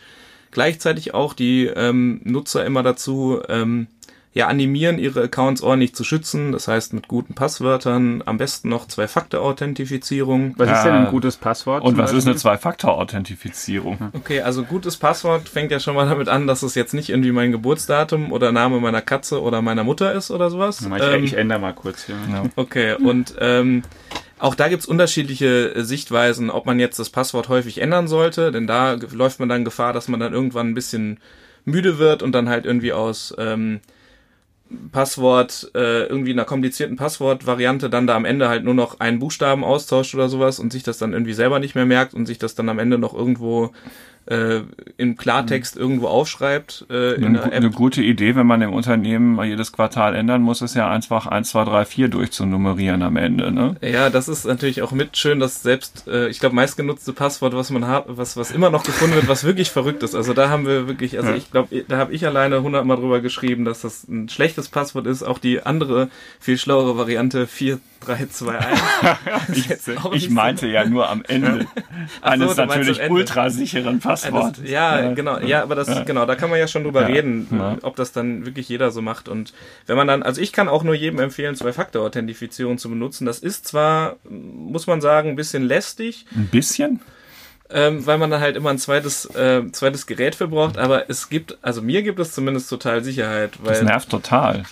gleichzeitig 0.51 1.15
auch 1.15 1.33
die 1.33 1.67
ähm, 1.67 2.21
Nutzer 2.25 2.67
immer 2.67 2.83
dazu 2.83 3.41
ähm, 3.49 3.87
ja, 4.35 4.49
animieren, 4.49 4.99
ihre 4.99 5.23
Accounts 5.23 5.63
ordentlich 5.63 5.95
zu 5.95 6.03
schützen. 6.03 6.51
Das 6.51 6.67
heißt, 6.67 6.93
mit 6.93 7.07
guten 7.07 7.35
Passwörtern, 7.35 8.21
am 8.27 8.37
besten 8.37 8.69
noch 8.69 8.89
Zwei-Faktor-Authentifizierung. 8.89 10.55
Was 10.57 10.71
ist 10.71 10.83
denn 10.83 10.93
ein 10.93 11.07
gutes 11.07 11.37
Passwort? 11.37 11.85
Und 11.85 11.97
was 11.97 12.13
ist 12.13 12.27
eine? 12.27 12.35
Zwei-Faktor-Authentifizierung? 12.35 14.11
Okay, 14.13 14.41
also 14.41 14.65
gutes 14.65 14.97
Passwort 14.97 15.49
fängt 15.49 15.71
ja 15.71 15.79
schon 15.79 15.95
mal 15.95 16.09
damit 16.09 16.29
an, 16.29 16.49
dass 16.49 16.65
es 16.65 16.75
jetzt 16.75 16.95
nicht 16.95 17.11
irgendwie 17.11 17.31
mein 17.31 17.53
Geburtsdatum 17.53 18.33
oder 18.33 18.51
Name 18.51 18.81
meiner 18.81 19.03
Katze 19.03 19.41
oder 19.41 19.63
meiner 19.63 19.85
Mutter 19.85 20.13
ist 20.13 20.33
oder 20.33 20.51
sowas. 20.51 20.81
Ich, 20.81 20.89
Ähm, 20.89 21.25
ich 21.25 21.35
ändere 21.35 21.61
mal 21.61 21.73
kurz 21.73 22.05
hier. 22.07 22.17
Ja. 22.33 22.43
Okay, 22.57 22.95
und 22.95 23.37
ähm, 23.39 23.83
auch 24.41 24.57
da 24.57 24.67
gibt's 24.67 24.87
unterschiedliche 24.87 25.77
äh, 25.77 25.83
Sichtweisen, 25.85 26.51
ob 26.51 26.67
man 26.67 26.81
jetzt 26.81 26.99
das 26.99 27.09
Passwort 27.09 27.49
häufig 27.49 27.81
ändern 27.81 28.09
sollte, 28.09 28.51
denn 28.51 28.67
da 28.67 28.95
läuft 29.13 29.39
man 29.39 29.49
dann 29.49 29.65
Gefahr, 29.65 29.93
dass 29.93 30.09
man 30.09 30.19
dann 30.19 30.33
irgendwann 30.33 30.71
ein 30.71 30.75
bisschen 30.75 31.21
müde 31.65 31.99
wird 31.99 32.25
und 32.25 32.33
dann 32.33 32.49
halt 32.49 32.67
irgendwie 32.67 32.93
aus 32.93 33.33
ähm, 33.39 33.81
Passwort, 34.93 35.71
äh, 35.75 36.05
irgendwie 36.07 36.33
einer 36.33 36.45
komplizierten 36.45 36.97
Passwortvariante 36.97 37.91
dann 37.91 38.07
da 38.07 38.17
am 38.17 38.25
Ende 38.25 38.49
halt 38.49 38.65
nur 38.65 38.75
noch 38.75 38.99
einen 39.01 39.19
Buchstaben 39.19 39.63
austauscht 39.63 40.15
oder 40.15 40.29
sowas 40.29 40.59
und 40.59 40.73
sich 40.73 40.83
das 40.83 40.99
dann 40.99 41.13
irgendwie 41.13 41.35
selber 41.35 41.59
nicht 41.59 41.75
mehr 41.75 41.87
merkt 41.87 42.15
und 42.15 42.27
sich 42.27 42.39
das 42.39 42.55
dann 42.55 42.69
am 42.69 42.79
Ende 42.79 42.99
noch 42.99 43.15
irgendwo 43.15 43.73
äh, 44.27 44.61
im 44.97 45.17
Klartext 45.17 45.77
irgendwo 45.77 46.07
aufschreibt 46.09 46.87
äh, 46.91 47.15
in 47.15 47.25
Eine, 47.25 47.39
der 47.39 47.49
gu- 47.49 47.55
eine 47.57 47.67
App. 47.67 47.75
gute 47.75 48.03
Idee, 48.03 48.35
wenn 48.37 48.47
man 48.47 48.63
im 48.63 48.73
Unternehmen 48.73 49.35
mal 49.35 49.45
jedes 49.47 49.73
Quartal 49.73 50.15
ändern 50.15 50.41
muss, 50.43 50.63
ist 50.63 50.75
ja 50.75 50.91
einfach 50.91 51.27
1, 51.27 51.51
2, 51.51 51.65
3, 51.65 51.85
4 51.85 52.09
durchzunummerieren 52.09 53.03
am 53.03 53.17
Ende. 53.17 53.53
Ne? 53.53 53.77
Ja, 53.83 54.09
das 54.11 54.29
ist 54.29 54.47
natürlich 54.47 54.81
auch 54.83 54.93
mit 54.93 55.17
schön, 55.17 55.41
dass 55.41 55.63
selbst, 55.63 56.09
äh, 56.09 56.29
ich 56.29 56.41
glaube, 56.41 56.55
meistgenutzte 56.55 57.13
Passwort, 57.13 57.55
was 57.55 57.71
man 57.71 57.87
hat, 57.87 58.05
was, 58.09 58.37
was 58.37 58.51
immer 58.51 58.71
noch 58.71 58.85
gefunden 58.85 59.15
wird, 59.17 59.29
was 59.29 59.45
wirklich 59.45 59.71
verrückt 59.71 60.03
ist. 60.03 60.15
Also 60.15 60.33
da 60.33 60.49
haben 60.49 60.67
wir 60.67 60.89
wirklich, 60.89 61.19
also 61.19 61.31
Ja. 61.31 61.37
ich 61.37 61.51
glaube, 61.51 61.85
da 61.87 61.97
habe 61.99 62.13
ich 62.15 62.25
alleine 62.27 62.63
hundertmal 62.63 62.97
drüber 62.97 63.21
geschrieben, 63.21 63.65
dass 63.65 63.83
das 63.83 64.09
ein 64.09 64.29
schlechtes 64.31 64.69
Passwort 64.69 65.07
ist. 65.07 65.23
Auch 65.23 65.39
die 65.39 65.63
andere, 65.65 66.09
viel 66.41 66.57
schlauere 66.57 66.97
Variante 66.97 67.47
4321. 67.47 68.79
Ich, 69.55 69.67
jetzt 69.69 69.89
auch 69.99 70.07
ich 70.07 70.13
nicht 70.13 70.29
so- 70.29 70.35
meinte 70.35 70.67
ja 70.67 70.85
nur 70.85 71.09
am 71.11 71.23
Ende 71.27 71.61
so, 71.61 72.23
eines 72.23 72.57
meinst 72.57 72.75
natürlich 72.77 73.11
ultrasicheren 73.11 73.99
Passworts. 74.01 74.14
Das, 74.23 74.53
ja, 74.65 75.13
genau, 75.13 75.39
ja, 75.39 75.63
aber 75.63 75.75
das, 75.75 76.05
genau, 76.07 76.27
da 76.27 76.35
kann 76.37 76.51
man 76.51 76.59
ja 76.59 76.69
schon 76.69 76.85
drüber 76.85 77.07
reden, 77.09 77.79
ob 77.83 77.97
das 77.97 78.13
dann 78.13 78.47
wirklich 78.47 78.69
jeder 78.69 78.91
so 78.91 79.03
macht. 79.03 79.29
Und 79.29 79.53
wenn 79.87 79.97
man 79.97 80.07
dann, 80.07 80.23
also 80.23 80.41
ich 80.41 80.53
kann 80.53 80.69
auch 80.69 80.83
nur 80.85 80.95
jedem 80.95 81.19
empfehlen, 81.21 81.55
Zwei-Faktor-Authentifizierung 81.55 82.79
zu 82.79 82.89
benutzen. 82.89 83.27
Das 83.27 83.39
ist 83.39 83.67
zwar, 83.67 84.17
muss 84.29 84.87
man 84.87 85.01
sagen, 85.01 85.31
ein 85.31 85.37
bisschen 85.37 85.63
lästig, 85.65 86.27
Ein 86.35 86.49
bisschen? 86.49 87.01
ähm, 87.71 88.07
weil 88.07 88.19
man 88.19 88.31
dann 88.31 88.41
halt 88.41 88.57
immer 88.57 88.71
ein 88.71 88.79
zweites, 88.79 89.27
äh, 89.35 89.63
zweites 89.73 90.07
Gerät 90.07 90.35
für 90.35 90.49
braucht, 90.49 90.79
aber 90.79 91.09
es 91.09 91.29
gibt, 91.29 91.59
also 91.63 91.83
mir 91.83 92.03
gibt 92.03 92.19
es 92.21 92.33
zumindest 92.33 92.69
total 92.71 93.03
Sicherheit, 93.03 93.53
Das 93.63 93.79
weil 93.79 93.85
nervt 93.85 94.11
total. 94.11 94.65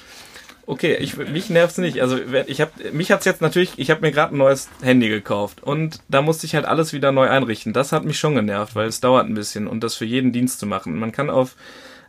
Okay, 0.73 0.97
ich 1.01 1.17
mich 1.17 1.51
nervt's 1.51 1.79
nicht. 1.79 2.01
Also 2.01 2.19
ich 2.47 2.61
habe 2.61 2.73
mich 2.93 3.11
hat's 3.13 3.25
jetzt 3.25 3.41
natürlich, 3.43 3.73
ich 3.77 3.91
habe 3.91 4.01
mir 4.01 4.11
gerade 4.11 4.35
ein 4.35 4.39
neues 4.39 4.69
Handy 4.83 5.09
gekauft 5.09 5.63
und 5.63 6.01
da 6.09 6.23
musste 6.23 6.47
ich 6.47 6.55
halt 6.55 6.65
alles 6.65 6.93
wieder 6.93 7.13
neu 7.13 7.29
einrichten. 7.29 7.73
Das 7.73 7.93
hat 7.93 8.05
mich 8.05 8.19
schon 8.19 8.35
genervt, 8.35 8.75
weil 8.75 8.89
es 8.89 9.01
dauert 9.01 9.27
ein 9.27 9.35
bisschen 9.35 9.67
und 9.67 9.85
das 9.85 9.95
für 9.95 10.05
jeden 10.05 10.33
Dienst 10.33 10.59
zu 10.59 10.67
machen. 10.67 10.99
Man 10.99 11.13
kann 11.13 11.31
auf 11.31 11.57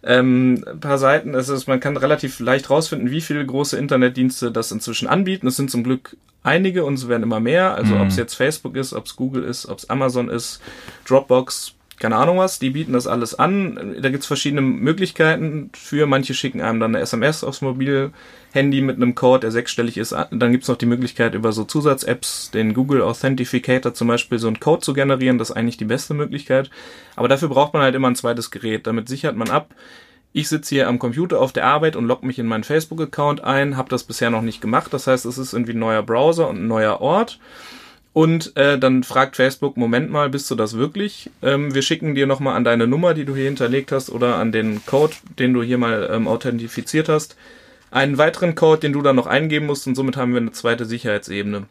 ähm, 0.06 0.64
ein 0.68 0.80
paar 0.80 0.98
Seiten, 0.98 1.34
es 1.34 1.50
ist, 1.50 1.68
man 1.68 1.80
kann 1.80 1.96
relativ 1.98 2.40
leicht 2.40 2.70
rausfinden, 2.70 3.12
wie 3.12 3.22
viele 3.22 3.46
große 3.46 3.78
Internetdienste 3.78 4.52
das 4.52 4.72
inzwischen 4.72 5.08
anbieten. 5.08 5.48
Es 5.48 5.56
sind 5.56 5.72
zum 5.72 5.84
Glück 5.84 6.18
einige 6.44 6.84
und 6.84 6.96
es 6.96 7.08
werden 7.08 7.24
immer 7.24 7.40
mehr. 7.40 7.76
Also 7.76 7.96
Mhm. 7.96 8.02
ob 8.02 8.08
es 8.08 8.18
jetzt 8.18 8.34
Facebook 8.36 8.76
ist, 8.76 8.94
ob 8.94 9.06
es 9.06 9.16
Google 9.16 9.44
ist, 9.44 9.66
ob 9.66 9.78
es 9.78 9.90
Amazon 9.90 10.30
ist, 10.30 10.62
Dropbox, 11.08 11.74
keine 12.00 12.16
Ahnung 12.16 12.38
was, 12.38 12.60
die 12.60 12.72
bieten 12.72 12.94
das 12.94 13.08
alles 13.08 13.36
an. 13.36 13.96
Da 14.02 14.10
gibt's 14.10 14.28
verschiedene 14.28 14.62
Möglichkeiten 14.62 15.70
für. 15.74 16.06
Manche 16.06 16.34
schicken 16.34 16.62
einem 16.62 16.80
dann 16.80 16.96
eine 16.96 17.04
SMS 17.04 17.44
aufs 17.44 17.62
Mobilhandy 17.62 18.82
mit 18.82 18.98
einem 18.98 19.16
Code, 19.16 19.42
der 19.42 19.52
sechsstellig 19.52 19.98
ist. 19.98 20.12
Dann 20.12 20.52
gibt's 20.52 20.68
noch 20.68 20.78
die 20.78 20.86
Möglichkeit, 20.86 21.36
über 21.36 21.52
so 21.52 21.64
Zusatz-Apps, 21.64 22.52
den 22.52 22.74
Google 22.74 23.02
Authentificator 23.02 23.94
zum 23.94 24.08
Beispiel, 24.08 24.40
so 24.40 24.48
einen 24.48 24.60
Code 24.60 24.82
zu 24.82 24.94
generieren. 24.94 25.38
Das 25.38 25.52
ist 25.52 25.56
eigentlich 25.56 25.78
die 25.78 25.86
beste 25.86 26.14
Möglichkeit. 26.14 26.70
Aber 27.16 27.28
dafür 27.28 27.50
braucht 27.50 27.74
man 27.74 27.84
halt 27.84 27.96
immer 27.96 28.10
ein 28.10 28.16
zweites 28.16 28.52
Gerät. 28.52 28.88
Damit 28.88 29.08
sichert 29.08 29.36
man 29.36 29.50
ab. 29.50 29.74
Ich 30.36 30.50
sitze 30.50 30.74
hier 30.74 30.88
am 30.88 30.98
Computer 30.98 31.40
auf 31.40 31.54
der 31.54 31.68
Arbeit 31.68 31.96
und 31.96 32.06
logge 32.06 32.26
mich 32.26 32.40
in 32.40 32.48
meinen 32.48 32.64
Facebook-Account 32.64 33.44
ein, 33.44 33.78
habe 33.78 33.90
das 33.90 34.04
bisher 34.04 34.32
noch 34.32 34.42
nicht 34.42 34.62
gemacht. 34.62 34.92
Das 34.92 35.06
heißt, 35.06 35.26
es 35.26 35.38
ist 35.38 35.54
irgendwie 35.54 35.74
ein 35.74 35.80
neuer 35.80 36.02
Browser 36.02 36.50
und 36.50 36.58
ein 36.58 36.68
neuer 36.68 37.02
Ort. 37.02 37.40
Und 38.14 38.56
äh, 38.56 38.78
dann 38.78 39.04
fragt 39.04 39.36
Facebook, 39.36 39.76
Moment 39.76 40.12
mal, 40.12 40.30
bist 40.30 40.50
du 40.52 40.56
das 40.56 40.78
wirklich? 40.78 41.32
Ähm, 41.42 41.74
wir 41.74 41.82
schicken 41.82 42.14
dir 42.14 42.28
nochmal 42.28 42.56
an 42.56 42.64
deine 42.64 42.86
Nummer, 42.86 43.16
die 43.16 43.26
du 43.26 43.36
hier 43.36 43.46
hinterlegt 43.46 43.92
hast, 43.92 44.12
oder 44.12 44.36
an 44.36 44.52
den 44.52 44.86
Code, 44.86 45.16
den 45.40 45.54
du 45.54 45.64
hier 45.64 45.80
mal 45.80 46.10
ähm, 46.12 46.28
authentifiziert 46.28 47.10
hast, 47.10 47.36
einen 47.90 48.20
weiteren 48.20 48.54
Code, 48.54 48.82
den 48.82 48.94
du 48.94 49.02
dann 49.02 49.16
noch 49.16 49.26
eingeben 49.26 49.66
musst 49.66 49.88
und 49.88 49.96
somit 49.96 50.16
haben 50.16 50.34
wir 50.34 50.42
eine 50.42 50.52
zweite 50.52 50.86
Sicherheitsebene. 50.86 51.66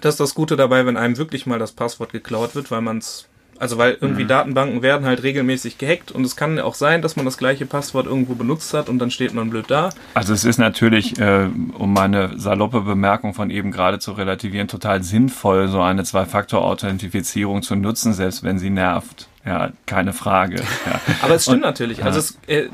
Das 0.00 0.14
ist 0.14 0.20
das 0.20 0.34
Gute 0.34 0.56
dabei, 0.56 0.86
wenn 0.86 0.96
einem 0.96 1.18
wirklich 1.18 1.46
mal 1.46 1.58
das 1.58 1.72
Passwort 1.72 2.10
geklaut 2.10 2.54
wird, 2.54 2.70
weil 2.70 2.80
man 2.80 2.98
es, 2.98 3.26
also 3.58 3.78
weil 3.78 3.96
irgendwie 4.00 4.24
Datenbanken 4.24 4.82
werden 4.82 5.06
halt 5.06 5.22
regelmäßig 5.22 5.78
gehackt 5.78 6.12
und 6.12 6.24
es 6.24 6.36
kann 6.36 6.58
auch 6.58 6.74
sein, 6.74 7.02
dass 7.02 7.16
man 7.16 7.24
das 7.24 7.38
gleiche 7.38 7.66
Passwort 7.66 8.06
irgendwo 8.06 8.34
benutzt 8.34 8.74
hat 8.74 8.88
und 8.88 8.98
dann 8.98 9.10
steht 9.10 9.34
man 9.34 9.50
blöd 9.50 9.66
da. 9.68 9.90
Also 10.14 10.32
es 10.32 10.44
ist 10.44 10.58
natürlich, 10.58 11.18
äh, 11.18 11.48
um 11.78 11.92
meine 11.92 12.38
saloppe 12.38 12.80
Bemerkung 12.80 13.34
von 13.34 13.50
eben 13.50 13.70
gerade 13.70 13.98
zu 13.98 14.12
relativieren, 14.12 14.68
total 14.68 15.02
sinnvoll, 15.02 15.68
so 15.68 15.80
eine 15.80 16.04
Zwei-Faktor-Authentifizierung 16.04 17.62
zu 17.62 17.76
nutzen, 17.76 18.12
selbst 18.12 18.42
wenn 18.42 18.58
sie 18.58 18.70
nervt. 18.70 19.28
Ja, 19.46 19.70
keine 19.86 20.12
Frage. 20.12 20.56
Ja. 20.56 21.00
Aber 21.22 21.36
es 21.36 21.44
stimmt 21.44 21.62
natürlich. 21.62 22.02
Also 22.02 22.18
es, 22.18 22.38
äh, 22.48 22.64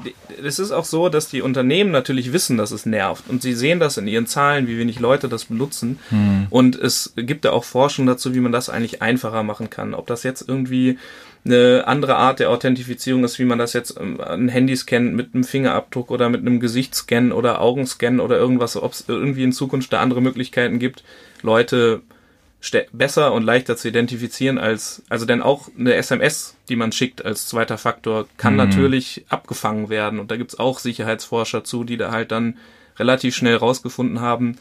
es 0.43 0.59
ist 0.59 0.73
auch 0.73 0.87
so, 0.87 1.11
dass 1.11 1.29
die 1.29 1.43
Unternehmen 1.43 1.91
natürlich 1.91 2.33
wissen, 2.33 2.57
dass 2.57 2.71
es 2.71 2.87
nervt. 2.87 3.25
Und 3.29 3.43
sie 3.43 3.53
sehen 3.53 3.79
das 3.79 3.99
in 3.99 4.09
ihren 4.09 4.27
Zahlen, 4.27 4.67
wie 4.67 4.79
wenig 4.79 4.99
Leute 4.99 5.29
das 5.29 5.45
benutzen. 5.45 5.99
Und 6.49 6.77
es 6.77 7.13
gibt 7.17 7.45
da 7.45 7.53
auch 7.53 7.65
Forschung 7.65 8.07
dazu, 8.07 8.35
wie 8.35 8.41
man 8.41 8.53
das 8.53 8.71
eigentlich 8.71 9.03
einfacher 9.03 9.43
machen 9.43 9.69
kann. 9.69 9.93
Ob 9.93 10.07
das 10.07 10.23
jetzt 10.23 10.49
irgendwie 10.49 10.99
eine 11.45 11.85
andere 11.87 12.17
Art 12.17 12.39
der 12.39 12.51
Authentifizierung 12.51 13.25
ist, 13.25 13.39
wie 13.39 13.45
man 13.45 13.59
das 13.59 13.73
jetzt 13.73 13.99
ähm, 14.01 14.21
an 14.21 14.49
Handys 14.49 14.87
kennt, 14.87 15.15
mit 15.15 15.35
einem 15.35 15.45
Fingerabdruck 15.45 16.11
oder 16.11 16.29
mit 16.29 16.41
einem 16.41 16.61
Gesichtsscan 16.61 17.33
oder 17.33 17.61
Augenscan 17.61 18.21
oder 18.21 18.39
irgendwas, 18.39 18.77
ob 18.77 18.93
es 18.93 19.05
irgendwie 19.09 19.43
in 19.43 19.53
Zukunft 19.53 19.93
da 19.93 20.01
andere 20.01 20.23
Möglichkeiten 20.23 20.79
gibt, 20.79 21.03
Leute 21.43 22.03
besser 22.93 23.33
und 23.33 23.43
leichter 23.43 23.77
zu 23.77 23.89
identifizieren 23.89 24.59
als, 24.59 25.03
also 25.09 25.27
denn 25.27 25.43
auch 25.43 25.69
eine 25.79 25.95
SMS, 25.95 26.57
die 26.69 26.77
man 26.77 26.93
schickt 26.93 27.25
als 27.25 27.47
zweiter 27.47 27.77
Faktor, 27.79 28.27
kann 28.37 28.57
natürlich 28.57 29.25
abgefangen 29.29 29.89
werden. 29.89 30.21
Und 30.21 30.31
da 30.31 30.37
gibt's 30.37 30.59
auch 30.59 30.79
Sicherheitsforscher 30.79 31.65
zu, 31.65 31.85
die 31.85 31.97
da 31.97 32.11
halt 32.13 32.31
dann 32.31 32.59
relativ 32.99 33.35
schnell 33.35 33.57
rausgefunden 33.57 34.21
haben, 34.21 34.57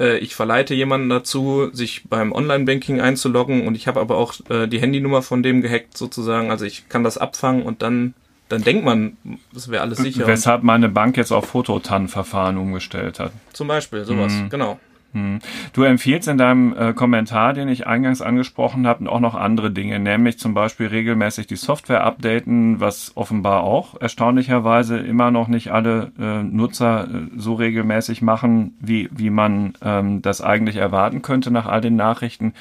äh, 0.00 0.18
ich 0.18 0.34
verleite 0.34 0.74
jemanden 0.74 1.08
dazu, 1.08 1.70
sich 1.72 2.04
beim 2.08 2.32
Online-Banking 2.32 3.00
einzuloggen 3.00 3.66
und 3.66 3.74
ich 3.76 3.86
habe 3.86 4.00
aber 4.00 4.16
auch 4.16 4.34
äh, 4.50 4.66
die 4.66 4.80
Handynummer 4.80 5.22
von 5.22 5.42
dem 5.42 5.60
gehackt 5.62 5.96
sozusagen. 5.96 6.50
Also 6.50 6.64
ich 6.64 6.88
kann 6.88 7.04
das 7.04 7.18
abfangen 7.18 7.62
und 7.62 7.82
dann, 7.82 8.14
dann 8.48 8.62
denkt 8.62 8.84
man, 8.84 9.16
das 9.54 9.70
wäre 9.70 9.82
alles 9.82 9.98
sicher. 9.98 10.26
Weshalb 10.26 10.62
meine 10.64 10.88
Bank 10.88 11.16
jetzt 11.16 11.32
auf 11.32 11.46
Fototan-Verfahren 11.46 12.58
umgestellt 12.58 13.18
hat. 13.20 13.32
zum 13.52 13.68
Beispiel 13.68 14.04
sowas, 14.04 14.32
Mhm. 14.32 14.48
genau. 14.50 14.80
Hm. 15.12 15.40
Du 15.74 15.82
empfiehlst 15.82 16.26
in 16.26 16.38
deinem 16.38 16.74
äh, 16.74 16.94
Kommentar, 16.94 17.52
den 17.52 17.68
ich 17.68 17.86
eingangs 17.86 18.22
angesprochen 18.22 18.86
habe, 18.86 19.10
auch 19.10 19.20
noch 19.20 19.34
andere 19.34 19.70
Dinge, 19.70 19.98
nämlich 19.98 20.38
zum 20.38 20.54
Beispiel 20.54 20.86
regelmäßig 20.86 21.46
die 21.46 21.56
Software 21.56 22.04
updaten, 22.04 22.80
was 22.80 23.12
offenbar 23.14 23.62
auch 23.62 24.00
erstaunlicherweise 24.00 24.98
immer 24.98 25.30
noch 25.30 25.48
nicht 25.48 25.70
alle 25.70 26.12
äh, 26.18 26.42
Nutzer 26.42 27.08
äh, 27.08 27.28
so 27.36 27.54
regelmäßig 27.54 28.22
machen, 28.22 28.74
wie, 28.80 29.10
wie 29.12 29.28
man 29.28 29.74
ähm, 29.82 30.22
das 30.22 30.40
eigentlich 30.40 30.76
erwarten 30.76 31.20
könnte 31.20 31.50
nach 31.50 31.66
all 31.66 31.82
den 31.82 31.96
Nachrichten, 31.96 32.54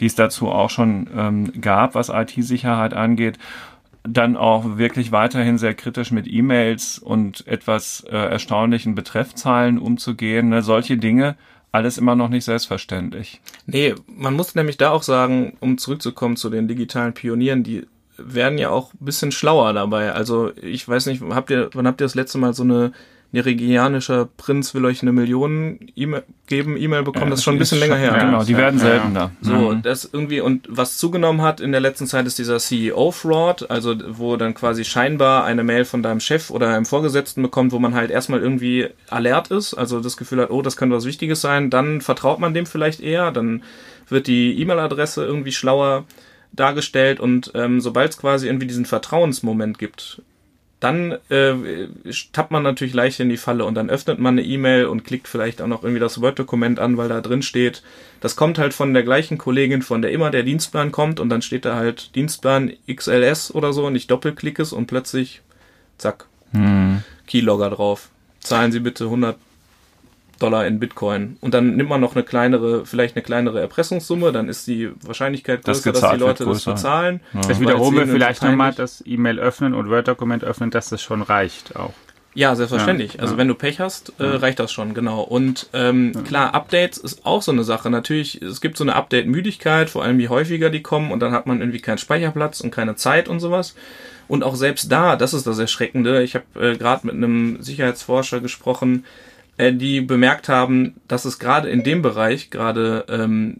die 0.00 0.06
es 0.06 0.14
dazu 0.14 0.48
auch 0.48 0.70
schon 0.70 1.08
ähm, 1.14 1.52
gab, 1.60 1.94
was 1.94 2.08
IT-Sicherheit 2.08 2.94
angeht 2.94 3.38
dann 4.04 4.36
auch 4.36 4.78
wirklich 4.78 5.12
weiterhin 5.12 5.58
sehr 5.58 5.74
kritisch 5.74 6.10
mit 6.10 6.26
E-Mails 6.26 6.98
und 6.98 7.46
etwas 7.46 8.04
äh, 8.10 8.16
erstaunlichen 8.16 8.96
Betreffzahlen 8.96 9.78
umzugehen. 9.78 10.48
Ne? 10.48 10.62
Solche 10.62 10.96
Dinge 10.96 11.36
alles 11.72 11.98
immer 11.98 12.14
noch 12.14 12.28
nicht 12.28 12.44
selbstverständlich. 12.44 13.40
Nee, 13.66 13.94
man 14.06 14.34
muss 14.34 14.54
nämlich 14.54 14.76
da 14.76 14.90
auch 14.90 15.02
sagen, 15.02 15.56
um 15.60 15.78
zurückzukommen 15.78 16.36
zu 16.36 16.50
den 16.50 16.68
digitalen 16.68 17.14
Pionieren, 17.14 17.62
die 17.62 17.86
werden 18.18 18.58
ja 18.58 18.68
auch 18.68 18.92
ein 18.92 19.04
bisschen 19.04 19.32
schlauer 19.32 19.72
dabei. 19.72 20.12
Also 20.12 20.52
ich 20.60 20.86
weiß 20.86 21.06
nicht, 21.06 21.22
habt 21.22 21.50
ihr, 21.50 21.70
wann 21.72 21.86
habt 21.86 22.00
ihr 22.00 22.04
das 22.04 22.14
letzte 22.14 22.38
Mal 22.38 22.52
so 22.52 22.62
eine 22.62 22.92
nigerianischer 23.32 24.28
Prinz 24.36 24.74
will 24.74 24.84
euch 24.84 25.00
eine 25.02 25.12
Million 25.12 25.78
e 25.96 26.06
geben, 26.46 26.76
E-Mail 26.76 27.02
bekommen, 27.02 27.26
ja, 27.26 27.30
das 27.30 27.40
ist 27.40 27.44
schon 27.44 27.54
ein 27.54 27.58
bisschen 27.58 27.80
länger 27.80 27.96
her. 27.96 28.16
Genau, 28.20 28.44
die 28.44 28.56
werden 28.56 28.78
seltener. 28.78 29.30
So, 29.40 29.54
mhm. 29.54 29.82
das 29.82 30.08
irgendwie, 30.12 30.40
und 30.40 30.66
was 30.68 30.98
zugenommen 30.98 31.40
hat 31.40 31.60
in 31.60 31.72
der 31.72 31.80
letzten 31.80 32.06
Zeit 32.06 32.26
ist 32.26 32.38
dieser 32.38 32.58
CEO-Fraud, 32.58 33.70
also 33.70 33.94
wo 34.08 34.36
dann 34.36 34.52
quasi 34.52 34.84
scheinbar 34.84 35.44
eine 35.44 35.64
Mail 35.64 35.86
von 35.86 36.02
deinem 36.02 36.20
Chef 36.20 36.50
oder 36.50 36.68
einem 36.68 36.84
Vorgesetzten 36.84 37.42
bekommt, 37.42 37.72
wo 37.72 37.78
man 37.78 37.94
halt 37.94 38.10
erstmal 38.10 38.40
irgendwie 38.40 38.88
alert 39.08 39.50
ist, 39.50 39.72
also 39.74 40.00
das 40.00 40.18
Gefühl 40.18 40.42
hat, 40.42 40.50
oh, 40.50 40.60
das 40.60 40.76
könnte 40.76 40.94
was 40.94 41.06
Wichtiges 41.06 41.40
sein, 41.40 41.70
dann 41.70 42.02
vertraut 42.02 42.38
man 42.38 42.52
dem 42.52 42.66
vielleicht 42.66 43.00
eher, 43.00 43.32
dann 43.32 43.62
wird 44.08 44.26
die 44.26 44.60
E-Mail-Adresse 44.60 45.24
irgendwie 45.24 45.52
schlauer 45.52 46.04
dargestellt 46.52 47.18
und 47.18 47.52
ähm, 47.54 47.80
sobald 47.80 48.10
es 48.10 48.18
quasi 48.18 48.46
irgendwie 48.46 48.66
diesen 48.66 48.84
Vertrauensmoment 48.84 49.78
gibt, 49.78 50.20
dann 50.82 51.12
äh, 51.28 51.54
tappt 52.32 52.50
man 52.50 52.64
natürlich 52.64 52.92
leicht 52.92 53.20
in 53.20 53.28
die 53.28 53.36
Falle 53.36 53.64
und 53.64 53.76
dann 53.76 53.88
öffnet 53.88 54.18
man 54.18 54.34
eine 54.36 54.42
E-Mail 54.46 54.86
und 54.86 55.04
klickt 55.04 55.28
vielleicht 55.28 55.62
auch 55.62 55.68
noch 55.68 55.84
irgendwie 55.84 56.00
das 56.00 56.20
Word-Dokument 56.20 56.80
an, 56.80 56.96
weil 56.96 57.08
da 57.08 57.20
drin 57.20 57.42
steht, 57.42 57.84
das 58.20 58.34
kommt 58.34 58.58
halt 58.58 58.74
von 58.74 58.92
der 58.92 59.04
gleichen 59.04 59.38
Kollegin, 59.38 59.82
von 59.82 60.02
der 60.02 60.10
immer 60.10 60.32
der 60.32 60.42
Dienstplan 60.42 60.90
kommt 60.90 61.20
und 61.20 61.28
dann 61.28 61.40
steht 61.40 61.66
da 61.66 61.76
halt 61.76 62.16
Dienstplan 62.16 62.72
XLS 62.92 63.54
oder 63.54 63.72
so 63.72 63.86
und 63.86 63.94
ich 63.94 64.08
doppelklicke 64.08 64.60
es 64.60 64.72
und 64.72 64.86
plötzlich, 64.86 65.42
zack, 65.98 66.26
hm. 66.50 67.04
Keylogger 67.28 67.70
drauf. 67.70 68.10
Zahlen 68.40 68.72
Sie 68.72 68.80
bitte 68.80 69.04
100 69.04 69.36
Dollar 70.42 70.66
in 70.66 70.80
Bitcoin. 70.80 71.36
Und 71.40 71.54
dann 71.54 71.76
nimmt 71.76 71.88
man 71.88 72.00
noch 72.00 72.14
eine 72.14 72.24
kleinere, 72.24 72.84
vielleicht 72.84 73.16
eine 73.16 73.22
kleinere 73.22 73.60
Erpressungssumme, 73.60 74.32
dann 74.32 74.48
ist 74.48 74.66
die 74.66 74.90
Wahrscheinlichkeit 75.02 75.64
größer, 75.64 75.92
das 75.92 76.00
dass 76.00 76.10
die 76.12 76.18
Leute 76.18 76.44
das 76.44 76.64
bezahlen. 76.64 77.20
Ja. 77.32 77.50
Ich 77.50 77.60
wiederhole 77.60 78.06
vielleicht 78.06 78.42
nochmal 78.42 78.72
das 78.72 79.02
E-Mail 79.06 79.38
öffnen 79.38 79.74
und 79.74 79.88
Word-Dokument 79.88 80.44
öffnen, 80.44 80.70
dass 80.70 80.88
das 80.88 81.02
schon 81.02 81.22
reicht 81.22 81.76
auch. 81.76 81.92
Ja, 82.34 82.54
selbstverständlich. 82.54 83.14
Ja, 83.14 83.20
also 83.20 83.34
ja. 83.34 83.38
wenn 83.38 83.48
du 83.48 83.54
Pech 83.54 83.78
hast, 83.78 84.14
äh, 84.18 84.24
reicht 84.24 84.58
das 84.58 84.72
schon, 84.72 84.94
genau. 84.94 85.20
Und 85.20 85.68
ähm, 85.74 86.12
ja. 86.14 86.22
klar, 86.22 86.54
Updates 86.54 86.96
ist 86.96 87.26
auch 87.26 87.42
so 87.42 87.52
eine 87.52 87.62
Sache. 87.62 87.90
Natürlich, 87.90 88.40
es 88.40 88.62
gibt 88.62 88.78
so 88.78 88.84
eine 88.84 88.94
Update-Müdigkeit, 88.94 89.90
vor 89.90 90.02
allem 90.02 90.16
wie 90.18 90.28
häufiger 90.28 90.70
die 90.70 90.80
kommen 90.80 91.12
und 91.12 91.20
dann 91.20 91.32
hat 91.32 91.46
man 91.46 91.60
irgendwie 91.60 91.80
keinen 91.80 91.98
Speicherplatz 91.98 92.60
und 92.60 92.70
keine 92.70 92.96
Zeit 92.96 93.28
und 93.28 93.40
sowas. 93.40 93.74
Und 94.28 94.44
auch 94.44 94.54
selbst 94.54 94.90
da, 94.90 95.16
das 95.16 95.34
ist 95.34 95.46
das 95.46 95.58
Erschreckende. 95.58 96.22
Ich 96.22 96.34
habe 96.34 96.44
äh, 96.58 96.76
gerade 96.76 97.06
mit 97.06 97.16
einem 97.16 97.62
Sicherheitsforscher 97.62 98.40
gesprochen, 98.40 99.04
äh, 99.56 99.72
die 99.72 100.00
bemerkt 100.00 100.48
haben, 100.48 101.00
dass 101.08 101.24
es 101.24 101.38
gerade 101.38 101.68
in 101.68 101.84
dem 101.84 102.02
Bereich 102.02 102.50
gerade 102.50 103.04
ähm, 103.08 103.58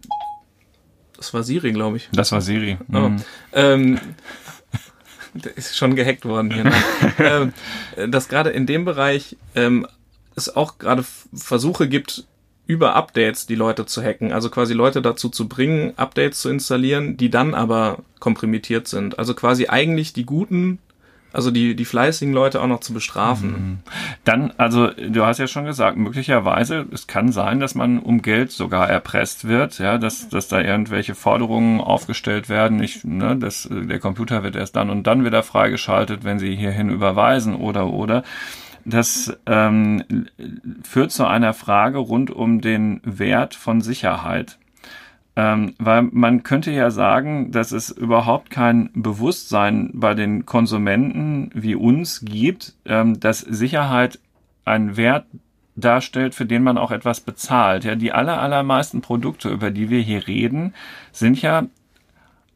das 1.22 1.32
war 1.32 1.44
Siri, 1.44 1.70
glaube 1.70 1.98
ich. 1.98 2.08
Das 2.12 2.32
war 2.32 2.40
Siri. 2.40 2.78
Oh. 2.92 2.98
Mhm. 2.98 3.16
Ähm, 3.52 4.00
der 5.34 5.56
ist 5.56 5.76
schon 5.76 5.94
gehackt 5.94 6.24
worden 6.24 6.50
hier. 6.50 6.64
Ne? 6.64 6.72
ähm, 7.96 8.10
dass 8.10 8.28
gerade 8.28 8.50
in 8.50 8.66
dem 8.66 8.84
Bereich 8.84 9.36
ähm, 9.54 9.86
es 10.34 10.56
auch 10.56 10.78
gerade 10.78 11.04
Versuche 11.32 11.88
gibt, 11.88 12.24
über 12.66 12.96
Updates 12.96 13.46
die 13.46 13.54
Leute 13.54 13.86
zu 13.86 14.02
hacken. 14.02 14.32
Also 14.32 14.50
quasi 14.50 14.74
Leute 14.74 15.00
dazu 15.00 15.28
zu 15.28 15.46
bringen, 15.46 15.92
Updates 15.96 16.40
zu 16.40 16.48
installieren, 16.48 17.16
die 17.16 17.30
dann 17.30 17.54
aber 17.54 17.98
komprimiert 18.18 18.88
sind. 18.88 19.20
Also 19.20 19.34
quasi 19.34 19.68
eigentlich 19.68 20.12
die 20.12 20.26
guten 20.26 20.80
also 21.32 21.50
die, 21.50 21.74
die 21.74 21.84
fleißigen 21.84 22.32
Leute 22.32 22.60
auch 22.60 22.66
noch 22.66 22.80
zu 22.80 22.92
bestrafen. 22.92 23.50
Mhm. 23.50 23.78
Dann, 24.24 24.52
also 24.58 24.88
du 24.88 25.24
hast 25.24 25.38
ja 25.38 25.46
schon 25.46 25.64
gesagt, 25.64 25.96
möglicherweise, 25.96 26.86
es 26.92 27.06
kann 27.06 27.32
sein, 27.32 27.60
dass 27.60 27.74
man 27.74 27.98
um 27.98 28.22
Geld 28.22 28.50
sogar 28.50 28.88
erpresst 28.88 29.48
wird, 29.48 29.78
ja, 29.78 29.98
dass, 29.98 30.28
dass 30.28 30.48
da 30.48 30.60
irgendwelche 30.60 31.14
Forderungen 31.14 31.80
aufgestellt 31.80 32.48
werden. 32.48 32.82
Ich, 32.82 33.04
ne, 33.04 33.36
dass, 33.36 33.68
der 33.70 33.98
Computer 33.98 34.42
wird 34.42 34.56
erst 34.56 34.76
dann 34.76 34.90
und 34.90 35.06
dann 35.06 35.24
wieder 35.24 35.42
freigeschaltet, 35.42 36.24
wenn 36.24 36.38
sie 36.38 36.54
hierhin 36.54 36.90
überweisen 36.90 37.54
oder 37.54 37.88
oder. 37.88 38.22
Das 38.84 39.36
ähm, 39.46 40.26
führt 40.82 41.12
zu 41.12 41.26
einer 41.26 41.54
Frage 41.54 41.98
rund 41.98 42.30
um 42.30 42.60
den 42.60 43.00
Wert 43.04 43.54
von 43.54 43.80
Sicherheit. 43.80 44.58
Ähm, 45.34 45.74
weil 45.78 46.02
man 46.02 46.42
könnte 46.42 46.70
ja 46.72 46.90
sagen, 46.90 47.52
dass 47.52 47.72
es 47.72 47.90
überhaupt 47.90 48.50
kein 48.50 48.90
Bewusstsein 48.92 49.90
bei 49.94 50.12
den 50.14 50.44
Konsumenten 50.44 51.50
wie 51.54 51.74
uns 51.74 52.20
gibt, 52.22 52.74
ähm, 52.84 53.18
dass 53.18 53.40
Sicherheit 53.40 54.18
einen 54.64 54.96
Wert 54.96 55.24
darstellt, 55.74 56.34
für 56.34 56.44
den 56.44 56.62
man 56.62 56.76
auch 56.76 56.90
etwas 56.90 57.20
bezahlt. 57.20 57.84
Ja, 57.84 57.94
die 57.94 58.12
aller, 58.12 58.40
allermeisten 58.40 59.00
Produkte, 59.00 59.48
über 59.48 59.70
die 59.70 59.88
wir 59.88 60.00
hier 60.00 60.26
reden, 60.26 60.74
sind 61.12 61.40
ja 61.40 61.64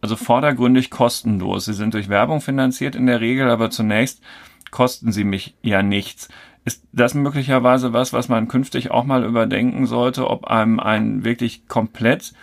also 0.02 0.16
vordergründig 0.16 0.90
kostenlos. 0.90 1.64
Sie 1.64 1.72
sind 1.72 1.94
durch 1.94 2.08
Werbung 2.10 2.42
finanziert 2.42 2.94
in 2.94 3.06
der 3.06 3.20
Regel, 3.20 3.48
aber 3.48 3.70
zunächst 3.70 4.22
kosten 4.70 5.12
sie 5.12 5.24
mich 5.24 5.54
ja 5.62 5.82
nichts. 5.82 6.28
Ist 6.64 6.84
das 6.92 7.14
möglicherweise 7.14 7.92
was, 7.92 8.12
was 8.12 8.28
man 8.28 8.48
künftig 8.48 8.90
auch 8.90 9.04
mal 9.04 9.24
überdenken 9.24 9.86
sollte, 9.86 10.28
ob 10.28 10.46
einem 10.46 10.80
ein 10.80 11.24
wirklich 11.24 11.68
komplett 11.68 12.34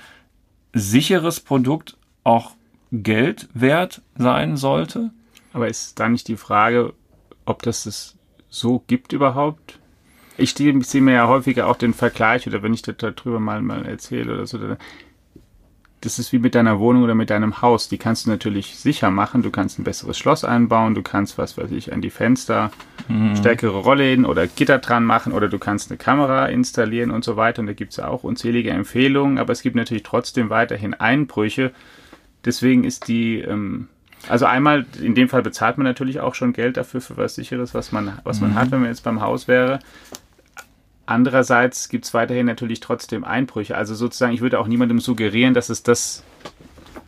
sicheres 0.73 1.39
Produkt 1.39 1.97
auch 2.23 2.51
Geld 2.91 3.49
wert 3.53 4.01
sein 4.15 4.57
sollte. 4.57 5.11
Aber 5.53 5.67
ist 5.67 5.99
da 5.99 6.09
nicht 6.09 6.27
die 6.27 6.37
Frage, 6.37 6.93
ob 7.45 7.61
das 7.61 7.85
es 7.85 8.17
so 8.49 8.83
gibt 8.87 9.13
überhaupt? 9.13 9.79
Ich 10.37 10.55
sehe 10.55 11.01
mir 11.01 11.13
ja 11.13 11.27
häufiger 11.27 11.67
auch 11.67 11.75
den 11.75 11.93
Vergleich 11.93 12.47
oder 12.47 12.63
wenn 12.63 12.73
ich 12.73 12.81
darüber 12.81 13.39
mal, 13.39 13.61
mal 13.61 13.85
erzähle 13.85 14.33
oder 14.33 14.47
so, 14.47 14.57
das 16.03 16.19
ist 16.19 16.33
wie 16.33 16.39
mit 16.39 16.53
deiner 16.53 16.79
Wohnung 16.79 17.03
oder 17.03 17.15
mit 17.15 17.29
deinem 17.29 17.61
Haus. 17.61 17.87
Die 17.87 17.97
kannst 17.97 18.25
du 18.25 18.29
natürlich 18.29 18.75
sicher 18.75 19.09
machen. 19.09 19.41
Du 19.41 19.51
kannst 19.51 19.79
ein 19.79 19.85
besseres 19.85 20.17
Schloss 20.17 20.43
einbauen. 20.43 20.95
Du 20.95 21.01
kannst, 21.01 21.37
was 21.37 21.57
weiß 21.57 21.71
ich, 21.71 21.93
an 21.93 22.01
die 22.01 22.09
Fenster 22.09 22.71
mhm. 23.07 23.37
stärkere 23.37 23.77
Rollläden 23.77 24.25
oder 24.25 24.45
Gitter 24.45 24.79
dran 24.79 25.05
machen 25.05 25.31
oder 25.31 25.47
du 25.47 25.59
kannst 25.59 25.89
eine 25.89 25.97
Kamera 25.97 26.47
installieren 26.47 27.09
und 27.09 27.23
so 27.23 27.37
weiter. 27.37 27.61
Und 27.61 27.67
da 27.67 27.73
gibt 27.73 27.93
es 27.93 27.99
auch 27.99 28.25
unzählige 28.25 28.71
Empfehlungen. 28.71 29.37
Aber 29.37 29.53
es 29.53 29.61
gibt 29.61 29.77
natürlich 29.77 30.03
trotzdem 30.03 30.49
weiterhin 30.49 30.93
Einbrüche. 30.93 31.71
Deswegen 32.43 32.83
ist 32.83 33.07
die, 33.07 33.39
ähm, 33.39 33.87
also 34.27 34.45
einmal, 34.45 34.85
in 35.01 35.15
dem 35.15 35.29
Fall 35.29 35.41
bezahlt 35.41 35.77
man 35.77 35.85
natürlich 35.85 36.19
auch 36.19 36.35
schon 36.35 36.51
Geld 36.51 36.75
dafür, 36.75 36.99
für 36.99 37.15
was 37.15 37.35
sicheres, 37.35 37.73
was 37.73 37.93
man, 37.93 38.19
was 38.25 38.41
man 38.41 38.51
mhm. 38.51 38.55
hat, 38.55 38.71
wenn 38.71 38.81
man 38.81 38.89
jetzt 38.89 39.05
beim 39.05 39.21
Haus 39.21 39.47
wäre. 39.47 39.79
Andererseits 41.05 41.89
gibt 41.89 42.05
es 42.05 42.13
weiterhin 42.13 42.45
natürlich 42.45 42.79
trotzdem 42.79 43.23
Einbrüche. 43.23 43.75
Also 43.75 43.93
sozusagen, 43.93 44.33
ich 44.33 44.41
würde 44.41 44.59
auch 44.59 44.67
niemandem 44.67 44.99
suggerieren, 44.99 45.53
dass 45.53 45.69
es 45.69 45.83
das 45.83 46.23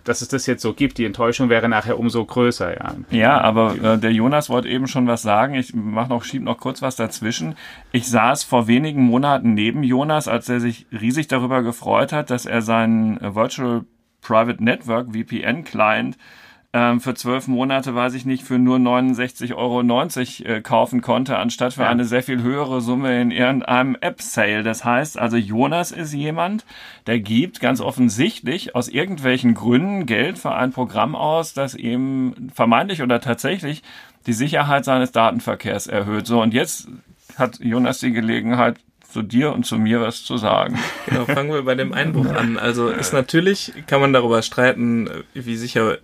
dass 0.05 0.21
es 0.21 0.27
das 0.27 0.45
jetzt 0.45 0.61
so 0.61 0.73
gibt. 0.73 0.97
Die 0.97 1.05
Enttäuschung 1.05 1.49
wäre 1.49 1.67
nachher 1.67 1.99
umso 1.99 2.23
größer, 2.23 2.77
ja. 2.77 2.95
Ja, 3.09 3.41
aber 3.41 3.75
äh, 3.75 3.97
der 3.97 4.13
Jonas 4.13 4.49
wollte 4.49 4.69
eben 4.69 4.87
schon 4.87 5.07
was 5.07 5.23
sagen. 5.23 5.55
Ich 5.55 5.73
mach 5.73 6.07
noch, 6.07 6.23
schieb 6.23 6.43
noch 6.43 6.59
kurz 6.59 6.81
was 6.81 6.95
dazwischen. 6.95 7.55
Ich 7.91 8.07
saß 8.07 8.43
vor 8.43 8.67
wenigen 8.67 9.01
Monaten 9.01 9.55
neben 9.55 9.83
Jonas, 9.83 10.27
als 10.27 10.47
er 10.47 10.59
sich 10.59 10.85
riesig 10.91 11.27
darüber 11.27 11.63
gefreut 11.63 12.13
hat, 12.13 12.29
dass 12.29 12.45
er 12.45 12.61
seinen 12.61 13.19
Virtual 13.19 13.83
Private 14.21 14.63
Network 14.63 15.07
VPN 15.13 15.63
Client 15.63 16.17
ähm, 16.75 16.99
für 16.99 17.13
zwölf 17.13 17.47
Monate, 17.47 17.95
weiß 17.95 18.15
ich 18.15 18.25
nicht, 18.25 18.43
für 18.43 18.59
nur 18.59 18.75
69,90 18.77 19.55
Euro 19.55 20.53
äh, 20.53 20.59
kaufen 20.59 20.99
konnte, 20.99 21.37
anstatt 21.37 21.75
für 21.75 21.83
ja. 21.83 21.89
eine 21.89 22.03
sehr 22.03 22.21
viel 22.21 22.41
höhere 22.41 22.81
Summe 22.81 23.21
in 23.21 23.31
irgendeinem 23.31 23.95
App-Sale. 24.01 24.61
Das 24.61 24.83
heißt 24.83 25.17
also, 25.17 25.37
Jonas 25.37 25.93
ist 25.93 26.13
jemand, 26.13 26.65
der 27.07 27.21
gibt 27.21 27.61
ganz 27.61 27.79
offensichtlich 27.79 28.75
aus 28.75 28.89
irgendwelchen 28.89 29.53
Gründen 29.53 30.05
Geld 30.05 30.37
für 30.37 30.53
ein 30.53 30.73
Programm 30.73 31.15
aus, 31.15 31.53
das 31.53 31.75
ihm 31.75 32.49
vermeintlich 32.53 33.01
oder 33.01 33.21
tatsächlich 33.21 33.81
die 34.27 34.33
Sicherheit 34.33 34.83
seines 34.83 35.13
Datenverkehrs 35.13 35.87
erhöht. 35.87 36.27
So, 36.27 36.41
und 36.41 36.53
jetzt 36.53 36.89
hat 37.37 37.59
Jonas 37.61 37.99
die 37.99 38.11
Gelegenheit, 38.11 38.75
zu 39.09 39.21
dir 39.21 39.53
und 39.53 39.65
zu 39.65 39.77
mir 39.77 40.01
was 40.01 40.25
zu 40.25 40.35
sagen. 40.35 40.77
Genau, 41.05 41.23
fangen 41.23 41.53
wir 41.53 41.63
bei 41.63 41.75
dem 41.75 41.93
Einbruch 41.93 42.33
an. 42.33 42.57
Also 42.57 42.89
ist 42.89 43.13
natürlich, 43.13 43.71
kann 43.87 44.01
man 44.01 44.11
darüber 44.11 44.41
streiten, 44.41 45.09
wie 45.33 45.55
sicher 45.55 45.99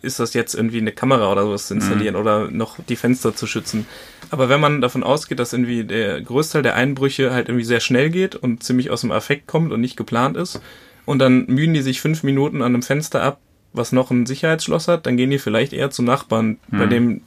ist 0.00 0.20
das 0.20 0.34
jetzt 0.34 0.54
irgendwie 0.54 0.78
eine 0.78 0.92
Kamera 0.92 1.30
oder 1.32 1.42
sowas 1.42 1.66
zu 1.66 1.74
installieren 1.74 2.14
mhm. 2.14 2.20
oder 2.20 2.50
noch 2.50 2.76
die 2.88 2.96
Fenster 2.96 3.34
zu 3.34 3.46
schützen. 3.46 3.86
Aber 4.30 4.48
wenn 4.48 4.60
man 4.60 4.80
davon 4.80 5.02
ausgeht, 5.02 5.38
dass 5.38 5.52
irgendwie 5.52 5.84
der 5.84 6.20
Großteil 6.20 6.62
der 6.62 6.76
Einbrüche 6.76 7.32
halt 7.32 7.48
irgendwie 7.48 7.64
sehr 7.64 7.80
schnell 7.80 8.10
geht 8.10 8.36
und 8.36 8.62
ziemlich 8.62 8.90
aus 8.90 9.00
dem 9.00 9.10
Affekt 9.10 9.46
kommt 9.46 9.72
und 9.72 9.80
nicht 9.80 9.96
geplant 9.96 10.36
ist, 10.36 10.60
und 11.08 11.20
dann 11.20 11.46
mühen 11.46 11.72
die 11.72 11.80
sich 11.80 12.02
fünf 12.02 12.22
Minuten 12.22 12.60
an 12.60 12.74
einem 12.74 12.82
Fenster 12.82 13.22
ab, 13.22 13.40
was 13.72 13.92
noch 13.92 14.10
ein 14.10 14.26
Sicherheitsschloss 14.26 14.88
hat, 14.88 15.06
dann 15.06 15.16
gehen 15.16 15.30
die 15.30 15.38
vielleicht 15.38 15.72
eher 15.72 15.90
zum 15.90 16.04
Nachbarn, 16.04 16.58
mhm. 16.68 16.78
bei 16.78 16.86
dem 16.86 17.22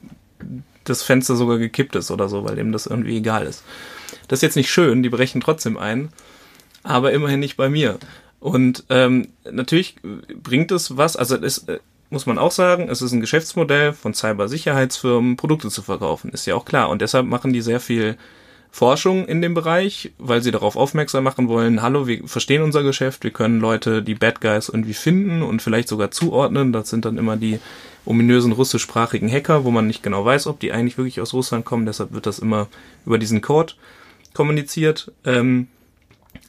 das 0.84 1.02
Fenster 1.02 1.36
sogar 1.36 1.58
gekippt 1.58 1.96
ist 1.96 2.12
oder 2.12 2.30
so, 2.30 2.44
weil 2.44 2.56
dem 2.56 2.72
das 2.72 2.86
irgendwie 2.86 3.18
egal 3.18 3.46
ist. 3.46 3.64
Das 4.28 4.38
ist 4.38 4.44
jetzt 4.44 4.56
nicht 4.56 4.70
schön, 4.70 5.02
die 5.02 5.10
brechen 5.10 5.42
trotzdem 5.42 5.78
ein, 5.78 6.10
aber 6.84 7.12
immerhin 7.12 7.40
nicht 7.40 7.58
bei 7.58 7.70
mir. 7.70 7.98
Und 8.40 8.84
ähm, 8.90 9.30
natürlich 9.50 9.96
bringt 10.44 10.72
es 10.72 10.98
was, 10.98 11.16
also 11.16 11.36
es 11.38 11.68
äh, 11.68 11.80
muss 12.12 12.26
man 12.26 12.38
auch 12.38 12.52
sagen, 12.52 12.90
es 12.90 13.02
ist 13.02 13.12
ein 13.14 13.22
Geschäftsmodell 13.22 13.94
von 13.94 14.14
Cybersicherheitsfirmen, 14.14 15.38
Produkte 15.38 15.70
zu 15.70 15.82
verkaufen, 15.82 16.32
ist 16.32 16.46
ja 16.46 16.56
auch 16.56 16.66
klar. 16.66 16.90
Und 16.90 17.02
deshalb 17.02 17.26
machen 17.26 17.54
die 17.54 17.62
sehr 17.62 17.80
viel 17.80 18.18
Forschung 18.70 19.26
in 19.26 19.42
dem 19.42 19.54
Bereich, 19.54 20.12
weil 20.18 20.42
sie 20.42 20.52
darauf 20.52 20.78
aufmerksam 20.78 21.26
machen 21.26 21.50
wollen, 21.50 21.82
hallo, 21.82 22.08
wir 22.08 22.26
verstehen 22.28 22.62
unser 22.62 22.84
Geschäft, 22.84 23.24
wir 23.24 23.32
können 23.32 23.60
Leute, 23.60 24.02
die 24.02 24.16
Bad 24.16 24.40
Guys 24.40 24.70
irgendwie 24.70 24.94
finden 24.94 25.42
und 25.42 25.62
vielleicht 25.62 25.90
sogar 25.90 26.12
zuordnen. 26.12 26.72
Das 26.72 26.90
sind 26.90 27.04
dann 27.04 27.18
immer 27.18 27.36
die 27.36 27.60
ominösen 28.06 28.54
russischsprachigen 28.54 29.30
Hacker, 29.30 29.66
wo 29.66 29.72
man 29.72 29.88
nicht 29.88 30.04
genau 30.04 30.24
weiß, 30.24 30.48
ob 30.48 30.60
die 30.60 30.72
eigentlich 30.72 30.98
wirklich 30.98 31.20
aus 31.20 31.34
Russland 31.34 31.66
kommen. 31.66 31.86
Deshalb 31.86 32.14
wird 32.14 32.26
das 32.26 32.40
immer 32.40 32.68
über 33.06 33.18
diesen 33.18 33.42
Code 33.42 33.74
kommuniziert. 34.34 35.12
Ähm, 35.26 35.68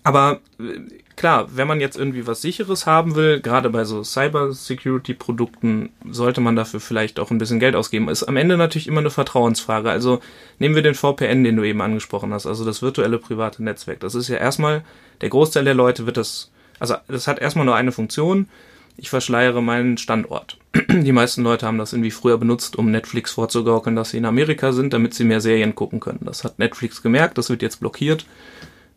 aber 0.04 0.40
äh, 0.61 0.78
klar, 1.23 1.47
wenn 1.55 1.69
man 1.69 1.81
jetzt 1.81 1.97
irgendwie 1.97 2.26
was 2.26 2.43
sicheres 2.43 2.85
haben 2.85 3.14
will, 3.14 3.41
gerade 3.41 3.71
bei 3.71 3.85
so 3.85 4.02
Cyber-Security-Produkten, 4.02 5.91
sollte 6.11 6.41
man 6.41 6.57
dafür 6.57 6.81
vielleicht 6.81 7.21
auch 7.21 7.31
ein 7.31 7.38
bisschen 7.38 7.61
Geld 7.61 7.76
ausgeben. 7.76 8.09
Ist 8.09 8.25
am 8.25 8.37
Ende 8.37 8.57
natürlich 8.57 8.88
immer 8.88 8.99
eine 8.99 9.11
Vertrauensfrage. 9.11 9.88
Also 9.88 10.19
nehmen 10.59 10.75
wir 10.75 10.83
den 10.83 10.97
VPN, 10.97 11.45
den 11.45 11.55
du 11.55 11.62
eben 11.62 11.81
angesprochen 11.81 12.35
hast, 12.35 12.47
also 12.47 12.64
das 12.64 12.83
virtuelle 12.83 13.19
private 13.19 13.62
Netzwerk. 13.62 14.00
Das 14.00 14.17
ist 14.17 14.26
ja 14.26 14.37
erstmal, 14.37 14.83
der 15.21 15.29
Großteil 15.29 15.62
der 15.62 15.75
Leute 15.75 16.07
wird 16.07 16.17
das, 16.17 16.50
also 16.81 16.97
das 17.07 17.29
hat 17.29 17.38
erstmal 17.38 17.67
nur 17.67 17.76
eine 17.76 17.93
Funktion. 17.93 18.49
Ich 18.97 19.09
verschleiere 19.09 19.62
meinen 19.62 19.99
Standort. 19.99 20.59
Die 20.91 21.12
meisten 21.12 21.45
Leute 21.45 21.69
haben 21.69 21.79
das 21.79 21.93
irgendwie 21.93 22.11
früher 22.11 22.37
benutzt, 22.37 22.75
um 22.75 22.91
Netflix 22.91 23.31
vorzugaukeln, 23.31 23.95
dass 23.95 24.11
sie 24.11 24.19
in 24.19 24.25
Amerika 24.25 24.73
sind, 24.73 24.93
damit 24.93 25.14
sie 25.14 25.23
mehr 25.23 25.41
Serien 25.41 25.76
gucken 25.76 26.00
können. 26.00 26.23
Das 26.23 26.43
hat 26.43 26.59
Netflix 26.59 27.00
gemerkt, 27.00 27.38
das 27.38 27.49
wird 27.49 27.62
jetzt 27.62 27.79
blockiert. 27.79 28.26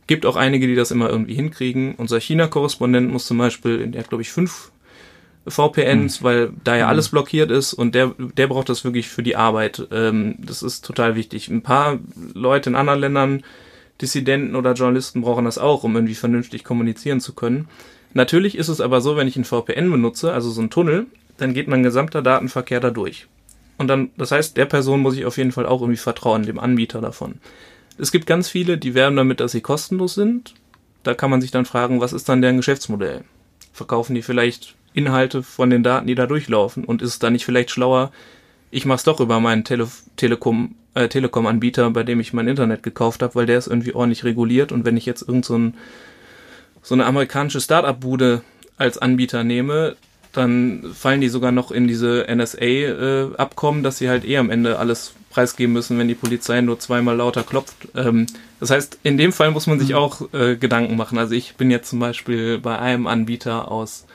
Gibt 0.08 0.26
auch 0.26 0.36
einige, 0.36 0.68
die 0.68 0.76
das 0.76 0.92
immer 0.92 1.10
irgendwie 1.10 1.34
hinkriegen. 1.34 1.96
Unser 1.96 2.20
China-Korrespondent 2.20 3.12
muss 3.12 3.26
zum 3.26 3.38
Beispiel, 3.38 3.88
der 3.88 4.02
hat 4.02 4.10
glaube 4.10 4.22
ich 4.22 4.32
fünf 4.32 4.72
VPNs, 5.48 6.22
mhm. 6.22 6.26
weil 6.26 6.54
da 6.64 6.76
ja 6.76 6.88
alles 6.88 7.10
blockiert 7.10 7.52
ist 7.52 7.74
und 7.74 7.94
der, 7.96 8.14
der 8.18 8.48
braucht 8.48 8.70
das 8.70 8.84
wirklich 8.84 9.08
für 9.10 9.24
die 9.24 9.36
Arbeit. 9.36 9.88
Ähm, 9.92 10.36
das 10.40 10.64
ist 10.64 10.86
total 10.86 11.16
wichtig. 11.16 11.50
Ein 11.50 11.62
paar 11.62 12.00
Leute 12.34 12.70
in 12.70 12.76
anderen 12.76 13.00
Ländern, 13.00 13.44
Dissidenten 14.02 14.56
oder 14.56 14.74
Journalisten 14.74 15.22
brauchen 15.22 15.46
das 15.46 15.58
auch, 15.58 15.84
um 15.84 15.96
irgendwie 15.96 16.16
vernünftig 16.16 16.64
kommunizieren 16.64 17.22
zu 17.22 17.34
können. 17.34 17.68
Natürlich 18.14 18.58
ist 18.58 18.70
es 18.70 18.82
aber 18.82 19.02
so, 19.02 19.18
wenn 19.18 19.28
ich 19.28 19.36
ein 19.36 19.46
VPN 19.46 19.92
benutze, 19.92 20.34
also 20.34 20.50
so 20.50 20.62
ein 20.62 20.70
Tunnel, 20.70 21.06
dann 21.38 21.54
geht 21.54 21.68
mein 21.68 21.84
gesamter 21.84 22.22
Datenverkehr 22.22 22.80
da 22.80 22.90
durch. 22.90 23.28
Und 23.78 23.88
dann, 23.88 24.10
das 24.18 24.32
heißt, 24.32 24.58
der 24.58 24.66
Person 24.66 25.02
muss 25.02 25.18
ich 25.18 25.26
auf 25.26 25.38
jeden 25.38 25.52
Fall 25.52 25.66
auch 25.66 25.82
irgendwie 25.82 25.98
vertrauen, 25.98 26.44
dem 26.44 26.60
Anbieter 26.60 27.02
davon. 27.02 27.36
Es 27.98 28.12
gibt 28.12 28.26
ganz 28.26 28.50
viele, 28.50 28.78
die 28.78 28.94
werben 28.94 29.16
damit, 29.16 29.40
dass 29.40 29.54
sie 29.54 29.62
kostenlos 29.62 30.16
sind. 30.16 30.54
Da 31.04 31.14
kann 31.14 31.30
man 31.30 31.42
sich 31.42 31.52
dann 31.52 31.66
fragen, 31.66 32.02
was 32.02 32.14
ist 32.14 32.28
dann 32.28 32.42
deren 32.42 32.58
Geschäftsmodell? 32.58 33.24
Verkaufen 33.72 34.16
die 34.16 34.22
vielleicht 34.22 34.76
Inhalte 34.94 35.44
von 35.44 35.70
den 35.70 35.84
Daten, 35.84 36.08
die 36.08 36.16
da 36.16 36.26
durchlaufen? 36.26 36.84
Und 36.84 37.02
ist 37.02 37.10
es 37.10 37.20
dann 37.20 37.34
nicht 37.34 37.46
vielleicht 37.46 37.72
schlauer, 37.72 38.12
ich 38.72 38.86
mache 38.86 38.98
es 38.98 39.04
doch 39.04 39.22
über 39.22 39.40
meinen 39.40 39.64
Tele 39.64 39.88
Telekom, 40.18 40.76
äh, 40.96 41.08
Telekom-Anbieter, 41.08 41.90
bei 41.92 42.04
dem 42.04 42.20
ich 42.20 42.34
mein 42.34 42.48
Internet 42.48 42.84
gekauft 42.84 43.22
habe, 43.22 43.36
weil 43.36 43.46
der 43.46 43.58
ist 43.58 43.68
irgendwie 43.68 43.94
ordentlich 43.94 44.26
reguliert. 44.26 44.72
Und 44.74 44.84
wenn 44.84 44.98
ich 44.98 45.06
jetzt 45.06 45.22
irgend 45.22 45.46
so, 45.46 45.58
ein, 45.58 45.76
so 46.82 46.94
eine 46.96 47.06
amerikanische 47.06 47.62
Start-up-Bude 47.62 48.42
als 48.78 48.98
Anbieter 48.98 49.46
nehme, 49.46 49.96
dann 50.34 50.92
fallen 50.94 51.22
die 51.22 51.30
sogar 51.30 51.54
noch 51.54 51.72
in 51.72 51.88
diese 51.88 52.26
NSA-Abkommen, 52.28 53.80
äh, 53.80 53.84
dass 53.84 54.00
sie 54.00 54.10
halt 54.10 54.26
eh 54.26 54.38
am 54.38 54.50
Ende 54.50 54.78
alles 54.78 55.14
preisgeben 55.36 55.74
müssen, 55.74 56.00
wenn 56.00 56.08
die 56.08 56.16
Polizei 56.16 56.62
nur 56.62 56.80
zweimal 56.80 57.18
lauter 57.18 57.44
klopft. 57.44 57.76
Ähm, 57.94 58.26
das 58.60 58.72
heißt, 58.72 59.00
in 59.04 59.18
dem 59.18 59.34
Fall 59.34 59.52
muss 59.52 59.68
man 59.68 59.80
sich 59.80 59.90
mhm. 59.90 59.96
auch 59.96 60.34
äh, 60.34 60.56
Gedanken 60.56 60.96
machen. 60.96 61.18
Also 61.18 61.36
ich 61.36 61.56
bin 61.56 61.70
jetzt 61.70 61.90
zum 61.90 62.00
Beispiel 62.00 62.58
bei 62.58 62.80
einem 62.80 63.06
Anbieter 63.06 63.70
aus 63.70 64.06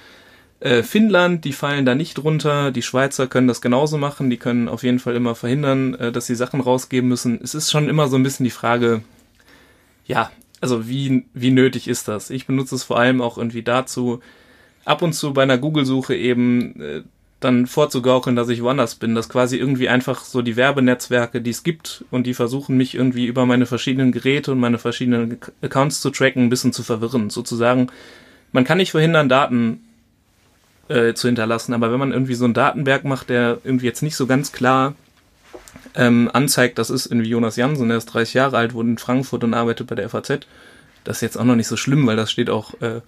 äh, 0.61 0.83
Finnland, 0.83 1.45
die 1.45 1.53
fallen 1.53 1.85
da 1.85 1.95
nicht 1.95 2.19
runter. 2.25 2.71
Die 2.71 2.83
Schweizer 2.83 3.27
können 3.27 3.49
das 3.49 3.61
genauso 3.61 3.99
machen. 3.99 4.31
Die 4.31 4.39
können 4.39 4.68
auf 4.68 4.83
jeden 4.83 4.99
Fall 4.99 5.14
immer 5.14 5.35
verhindern, 5.35 5.94
äh, 5.94 6.11
dass 6.11 6.27
sie 6.27 6.35
Sachen 6.35 6.61
rausgeben 6.62 7.09
müssen. 7.09 7.38
Es 7.42 7.55
ist 7.55 7.71
schon 7.71 7.88
immer 7.88 8.09
so 8.09 8.16
ein 8.16 8.23
bisschen 8.23 8.44
die 8.44 8.51
Frage, 8.51 9.03
ja, 10.07 10.31
also 10.62 10.88
wie, 10.88 11.27
wie 11.35 11.51
nötig 11.51 11.87
ist 11.87 12.09
das? 12.09 12.31
Ich 12.31 12.47
benutze 12.47 12.75
es 12.75 12.83
vor 12.83 12.99
allem 12.99 13.21
auch 13.21 13.37
irgendwie 13.37 13.62
dazu, 13.62 14.21
ab 14.87 15.03
und 15.03 15.12
zu 15.12 15.35
bei 15.35 15.42
einer 15.42 15.59
Google-Suche 15.59 16.16
eben 16.16 16.81
äh, 16.81 17.03
dann 17.40 17.66
vorzugaukeln, 17.66 18.37
dass 18.37 18.50
ich 18.50 18.62
woanders 18.62 18.94
bin, 18.94 19.14
dass 19.14 19.31
quasi 19.31 19.57
irgendwie 19.57 19.88
einfach 19.88 20.24
so 20.24 20.42
die 20.42 20.57
Werbenetzwerke, 20.57 21.40
die 21.40 21.50
es 21.50 21.62
gibt 21.62 22.05
und 22.11 22.26
die 22.26 22.35
versuchen 22.35 22.76
mich 22.76 22.94
irgendwie 22.94 23.26
über 23.26 23.46
meine 23.46 23.64
verschiedenen 23.64 24.12
Geräte 24.12 24.53
und 24.53 24.61
meine 24.61 24.79
verschiedenen 24.79 25.38
Accounts 25.62 26.03
zu 26.03 26.11
tracken, 26.11 26.44
ein 26.44 26.50
bisschen 26.50 26.74
zu 26.74 26.83
verwirren. 26.83 27.31
Sozusagen, 27.31 27.88
man 28.53 28.64
kann 28.64 28.76
nicht 28.76 28.90
verhindern, 28.90 29.31
Daten 29.31 29.81
äh, 30.88 31.14
zu 31.14 31.29
hinterlassen, 31.29 31.72
aber 31.72 31.90
wenn 31.90 31.98
man 31.98 32.12
irgendwie 32.12 32.35
so 32.35 32.44
einen 32.44 32.55
Datenberg 32.55 33.05
macht, 33.05 33.31
der 33.31 33.59
irgendwie 33.64 33.87
jetzt 33.87 34.03
nicht 34.03 34.16
so 34.16 34.26
ganz 34.26 34.53
klar 34.53 34.94
ähm, 35.94 36.31
anzeigt, 36.33 36.79
das 36.79 36.90
ist 36.90 37.07
irgendwie 37.07 37.31
Jonas 37.31 37.57
Jansen, 37.57 37.88
der 37.88 37.98
ist 37.98 38.07
30 38.07 38.35
Jahre 38.35 38.59
alt, 38.59 38.74
wohnt 38.74 38.90
in 38.90 38.98
Frankfurt 38.98 39.44
und 39.44 39.55
arbeitet 39.55 39.87
bei 39.87 39.94
der 39.94 40.11
FAZ. 40.11 40.40
Das 41.05 41.16
ist 41.16 41.22
jetzt 41.22 41.38
auch 41.38 41.44
noch 41.44 41.57
nicht 41.57 41.68
so 41.68 41.79
schlimm, 41.79 42.07
weil 42.07 42.16
das 42.16 42.31
steht 42.31 42.50
auch 42.50 42.74
äh, 42.83 43.00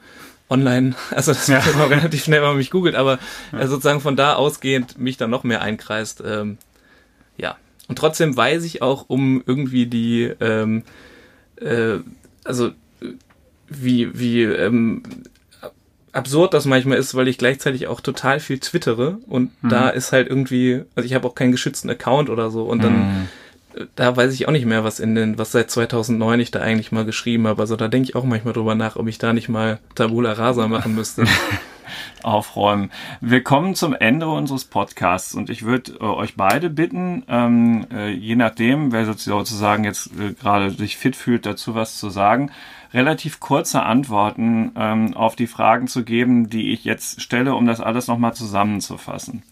online, 0.51 0.95
also 1.11 1.33
das 1.33 1.47
ja. 1.47 1.65
wird 1.65 1.77
auch 1.77 1.91
relativ 1.91 2.25
schnell, 2.25 2.41
wenn 2.41 2.49
man 2.49 2.57
mich 2.57 2.71
googelt, 2.71 2.95
aber 2.95 3.19
ja. 3.53 3.61
äh, 3.61 3.69
sozusagen 3.69 4.01
von 4.01 4.17
da 4.17 4.35
ausgehend 4.35 4.99
mich 4.99 5.17
dann 5.17 5.31
noch 5.31 5.45
mehr 5.45 5.63
einkreist. 5.63 6.23
Ähm, 6.25 6.59
ja. 7.37 7.57
Und 7.89 7.97
trotzdem 7.99 8.37
weiß 8.37 8.65
ich 8.65 8.83
auch 8.83 9.07
um 9.09 9.43
irgendwie 9.47 9.87
die, 9.87 10.33
ähm, 10.41 10.85
äh, 11.57 11.99
also 12.45 12.71
wie, 13.69 14.19
wie 14.19 14.43
ähm, 14.43 15.03
absurd 16.13 16.55
das 16.55 16.67
manchmal 16.67 16.99
ist, 16.99 17.15
weil 17.15 17.29
ich 17.29 17.39
gleichzeitig 17.39 17.87
auch 17.87 18.01
total 18.01 18.39
viel 18.39 18.59
twittere 18.59 19.19
und 19.27 19.51
mhm. 19.63 19.69
da 19.69 19.89
ist 19.89 20.13
halt 20.13 20.29
irgendwie, 20.29 20.83
also 20.95 21.07
ich 21.07 21.15
habe 21.15 21.27
auch 21.27 21.35
keinen 21.35 21.53
geschützten 21.53 21.91
Account 21.91 22.31
oder 22.31 22.51
so 22.51 22.65
und 22.65 22.85
dann 22.85 22.99
mhm 22.99 23.29
da 23.95 24.17
weiß 24.17 24.33
ich 24.35 24.49
auch 24.49 24.53
nicht 24.53 24.67
mehr, 24.67 24.85
was 24.85 25.01
in 25.01 25.15
den, 25.15 25.39
was 25.39 25.53
seit 25.53 25.71
2009 25.71 26.41
ich 26.41 26.51
da 26.51 26.61
eigentlich 26.61 26.93
mal 26.93 27.05
geschrieben 27.05 27.47
habe. 27.47 27.63
Also 27.63 27.77
da 27.77 27.89
denke 27.89 28.09
ich 28.09 28.17
auch 28.17 28.25
manchmal 28.25 28.55
drüber 28.55 28.75
nach, 28.75 28.97
ob 28.97 29.09
ich 29.09 29.19
da 29.19 29.33
nicht 29.33 29.49
mal 29.49 29.79
Tabula 29.95 30.33
Rasa 30.33 30.69
machen 30.69 30.95
müsste. 30.95 31.25
Aufräumen. 32.23 32.91
Wir 33.21 33.43
kommen 33.43 33.75
zum 33.75 33.95
Ende 33.95 34.29
unseres 34.29 34.65
Podcasts 34.65 35.35
und 35.35 35.51
ich 35.51 35.65
würde 35.65 35.93
äh, 36.01 36.05
euch 36.05 36.37
beide 36.37 36.71
bitten, 36.71 37.25
ähm, 37.29 37.87
äh, 37.93 38.11
je 38.11 38.37
nachdem, 38.37 38.93
wer 38.93 39.05
sozusagen 39.05 39.85
jetzt 39.85 40.11
äh, 40.19 40.33
gerade 40.33 40.71
sich 40.71 40.97
fit 40.97 41.17
fühlt, 41.17 41.45
dazu 41.45 41.75
was 41.75 41.99
zu 41.99 42.11
sagen, 42.11 42.51
relativ 42.95 43.41
kurze 43.41 43.83
Antworten 43.83 44.71
ähm, 44.77 45.15
auf 45.15 45.35
die 45.35 45.49
Fragen 45.49 45.89
zu 45.89 46.05
geben, 46.05 46.49
die 46.49 46.73
ich 46.73 46.85
jetzt 46.85 47.21
stelle, 47.21 47.55
um 47.55 47.67
das 47.67 47.81
alles 47.81 48.07
nochmal 48.07 48.35
zusammenzufassen 48.35 49.43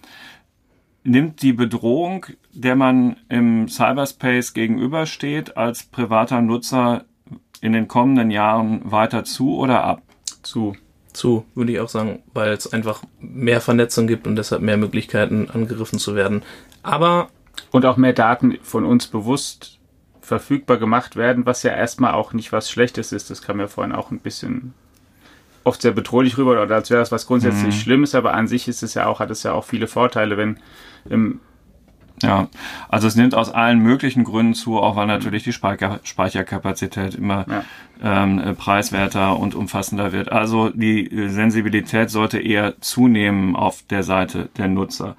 nimmt 1.02 1.42
die 1.42 1.52
Bedrohung, 1.52 2.26
der 2.52 2.76
man 2.76 3.16
im 3.28 3.68
Cyberspace 3.68 4.52
gegenübersteht, 4.52 5.56
als 5.56 5.84
privater 5.84 6.42
Nutzer 6.42 7.04
in 7.60 7.72
den 7.72 7.88
kommenden 7.88 8.30
Jahren 8.30 8.90
weiter 8.90 9.24
zu 9.24 9.56
oder 9.56 9.84
ab? 9.84 10.02
Zu. 10.42 10.76
Zu, 11.12 11.44
würde 11.56 11.72
ich 11.72 11.80
auch 11.80 11.88
sagen, 11.88 12.22
weil 12.34 12.52
es 12.52 12.72
einfach 12.72 13.02
mehr 13.18 13.60
Vernetzung 13.60 14.06
gibt 14.06 14.28
und 14.28 14.36
deshalb 14.36 14.62
mehr 14.62 14.76
Möglichkeiten 14.76 15.50
angegriffen 15.50 15.98
zu 15.98 16.14
werden. 16.14 16.42
Aber. 16.82 17.28
Und 17.72 17.84
auch 17.84 17.96
mehr 17.96 18.12
Daten 18.12 18.58
von 18.62 18.84
uns 18.84 19.08
bewusst 19.08 19.80
verfügbar 20.22 20.78
gemacht 20.78 21.16
werden, 21.16 21.46
was 21.46 21.62
ja 21.62 21.72
erstmal 21.72 22.14
auch 22.14 22.32
nicht 22.32 22.52
was 22.52 22.70
Schlechtes 22.70 23.12
ist. 23.12 23.30
Das 23.30 23.42
kam 23.42 23.58
ja 23.58 23.66
vorhin 23.66 23.94
auch 23.94 24.10
ein 24.10 24.20
bisschen 24.20 24.72
oft 25.64 25.82
sehr 25.82 25.92
bedrohlich 25.92 26.38
rüber 26.38 26.62
oder 26.62 26.74
als 26.74 26.90
wäre 26.90 27.00
das 27.00 27.12
was 27.12 27.26
grundsätzlich 27.26 27.74
mhm. 27.74 27.80
Schlimmes, 27.80 28.14
aber 28.14 28.34
an 28.34 28.48
sich 28.48 28.68
ist 28.68 28.82
es 28.82 28.94
ja 28.94 29.06
auch, 29.06 29.20
hat 29.20 29.30
es 29.30 29.42
ja 29.42 29.52
auch 29.52 29.64
viele 29.64 29.86
Vorteile, 29.86 30.36
wenn 30.36 30.58
im 31.08 31.40
ja, 32.22 32.48
also 32.88 33.08
es 33.08 33.16
nimmt 33.16 33.34
aus 33.34 33.50
allen 33.50 33.78
möglichen 33.78 34.24
Gründen 34.24 34.54
zu, 34.54 34.78
auch 34.78 34.96
weil 34.96 35.06
natürlich 35.06 35.42
die 35.42 35.52
Speicher 35.52 36.00
Speicherkapazität 36.02 37.14
immer 37.14 37.46
ja. 37.48 37.64
ähm, 38.02 38.56
preiswerter 38.56 39.38
und 39.38 39.54
umfassender 39.54 40.12
wird. 40.12 40.30
Also 40.30 40.68
die 40.68 41.08
Sensibilität 41.28 42.10
sollte 42.10 42.38
eher 42.38 42.78
zunehmen 42.80 43.56
auf 43.56 43.82
der 43.88 44.02
Seite 44.02 44.50
der 44.58 44.68
Nutzer. 44.68 45.16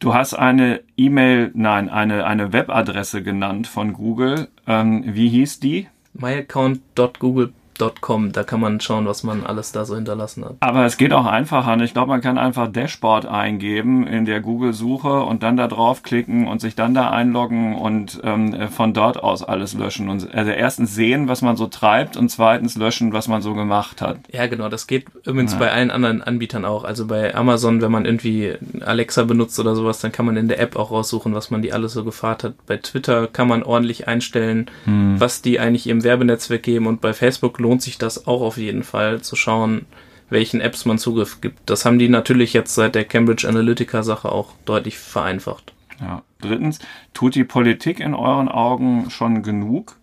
Du 0.00 0.14
hast 0.14 0.34
eine 0.34 0.80
E-Mail, 0.96 1.50
nein, 1.54 1.88
eine, 1.88 2.24
eine 2.24 2.52
Webadresse 2.52 3.22
genannt 3.22 3.66
von 3.66 3.92
Google. 3.92 4.48
Ähm, 4.66 5.04
wie 5.06 5.28
hieß 5.28 5.60
die? 5.60 5.88
myaccount.google.com 6.14 7.65
app.com. 7.80 8.32
Da 8.32 8.42
kann 8.44 8.60
man 8.60 8.80
schauen, 8.80 9.06
was 9.06 9.22
man 9.22 9.44
alles 9.44 9.72
da 9.72 9.84
so 9.84 9.94
hinterlassen 9.94 10.44
hat. 10.44 10.56
Aber 10.60 10.84
es 10.84 10.96
geht 10.96 11.12
auch 11.12 11.26
einfacher. 11.26 11.76
Ich 11.80 11.92
glaube, 11.92 12.08
man 12.08 12.20
kann 12.20 12.38
einfach 12.38 12.68
Dashboard 12.68 13.26
eingeben 13.26 14.06
in 14.06 14.24
der 14.24 14.40
Google-Suche 14.40 15.22
und 15.22 15.42
dann 15.42 15.56
da 15.56 15.68
draufklicken 15.68 16.46
und 16.46 16.60
sich 16.60 16.74
dann 16.74 16.94
da 16.94 17.10
einloggen 17.10 17.74
und 17.76 18.20
ähm, 18.24 18.68
von 18.68 18.92
dort 18.92 19.22
aus 19.22 19.42
alles 19.42 19.74
löschen. 19.74 20.08
Und 20.08 20.34
also 20.34 20.50
erstens 20.50 20.94
sehen, 20.94 21.28
was 21.28 21.42
man 21.42 21.56
so 21.56 21.66
treibt 21.66 22.16
und 22.16 22.28
zweitens 22.30 22.76
löschen, 22.76 23.12
was 23.12 23.28
man 23.28 23.42
so 23.42 23.54
gemacht 23.54 24.00
hat. 24.00 24.18
Ja, 24.32 24.46
genau. 24.46 24.68
Das 24.68 24.86
geht 24.86 25.06
übrigens 25.24 25.52
ja. 25.52 25.58
bei 25.58 25.72
allen 25.72 25.90
anderen 25.90 26.22
Anbietern 26.22 26.64
auch. 26.64 26.84
Also 26.84 27.06
bei 27.06 27.34
Amazon, 27.34 27.80
wenn 27.82 27.92
man 27.92 28.04
irgendwie 28.04 28.54
Alexa 28.80 29.24
benutzt 29.24 29.58
oder 29.58 29.74
sowas, 29.74 30.00
dann 30.00 30.12
kann 30.12 30.26
man 30.26 30.36
in 30.36 30.48
der 30.48 30.60
App 30.60 30.76
auch 30.76 30.90
raussuchen, 30.90 31.34
was 31.34 31.50
man 31.50 31.62
die 31.62 31.72
alles 31.72 31.92
so 31.92 32.04
gefahrt 32.04 32.44
hat. 32.44 32.54
Bei 32.66 32.76
Twitter 32.76 33.26
kann 33.26 33.48
man 33.48 33.62
ordentlich 33.62 34.08
einstellen, 34.08 34.70
hm. 34.84 35.16
was 35.18 35.42
die 35.42 35.60
eigentlich 35.60 35.86
ihrem 35.86 36.04
Werbenetzwerk 36.04 36.62
geben 36.62 36.86
und 36.86 37.00
bei 37.00 37.12
Facebook 37.12 37.58
lohnt 37.66 37.82
sich 37.82 37.98
das 37.98 38.28
auch 38.28 38.42
auf 38.42 38.58
jeden 38.58 38.84
Fall 38.84 39.22
zu 39.22 39.34
schauen, 39.34 39.86
welchen 40.30 40.60
Apps 40.60 40.84
man 40.84 40.98
Zugriff 40.98 41.40
gibt. 41.40 41.58
Das 41.68 41.84
haben 41.84 41.98
die 41.98 42.08
natürlich 42.08 42.52
jetzt 42.52 42.74
seit 42.76 42.94
der 42.94 43.04
Cambridge 43.04 43.48
Analytica 43.48 44.04
Sache 44.04 44.30
auch 44.30 44.52
deutlich 44.64 44.98
vereinfacht. 44.98 45.72
Ja. 46.00 46.22
Drittens, 46.40 46.78
tut 47.12 47.34
die 47.34 47.44
Politik 47.44 47.98
in 47.98 48.14
euren 48.14 48.48
Augen 48.48 49.10
schon 49.10 49.42
genug 49.42 49.96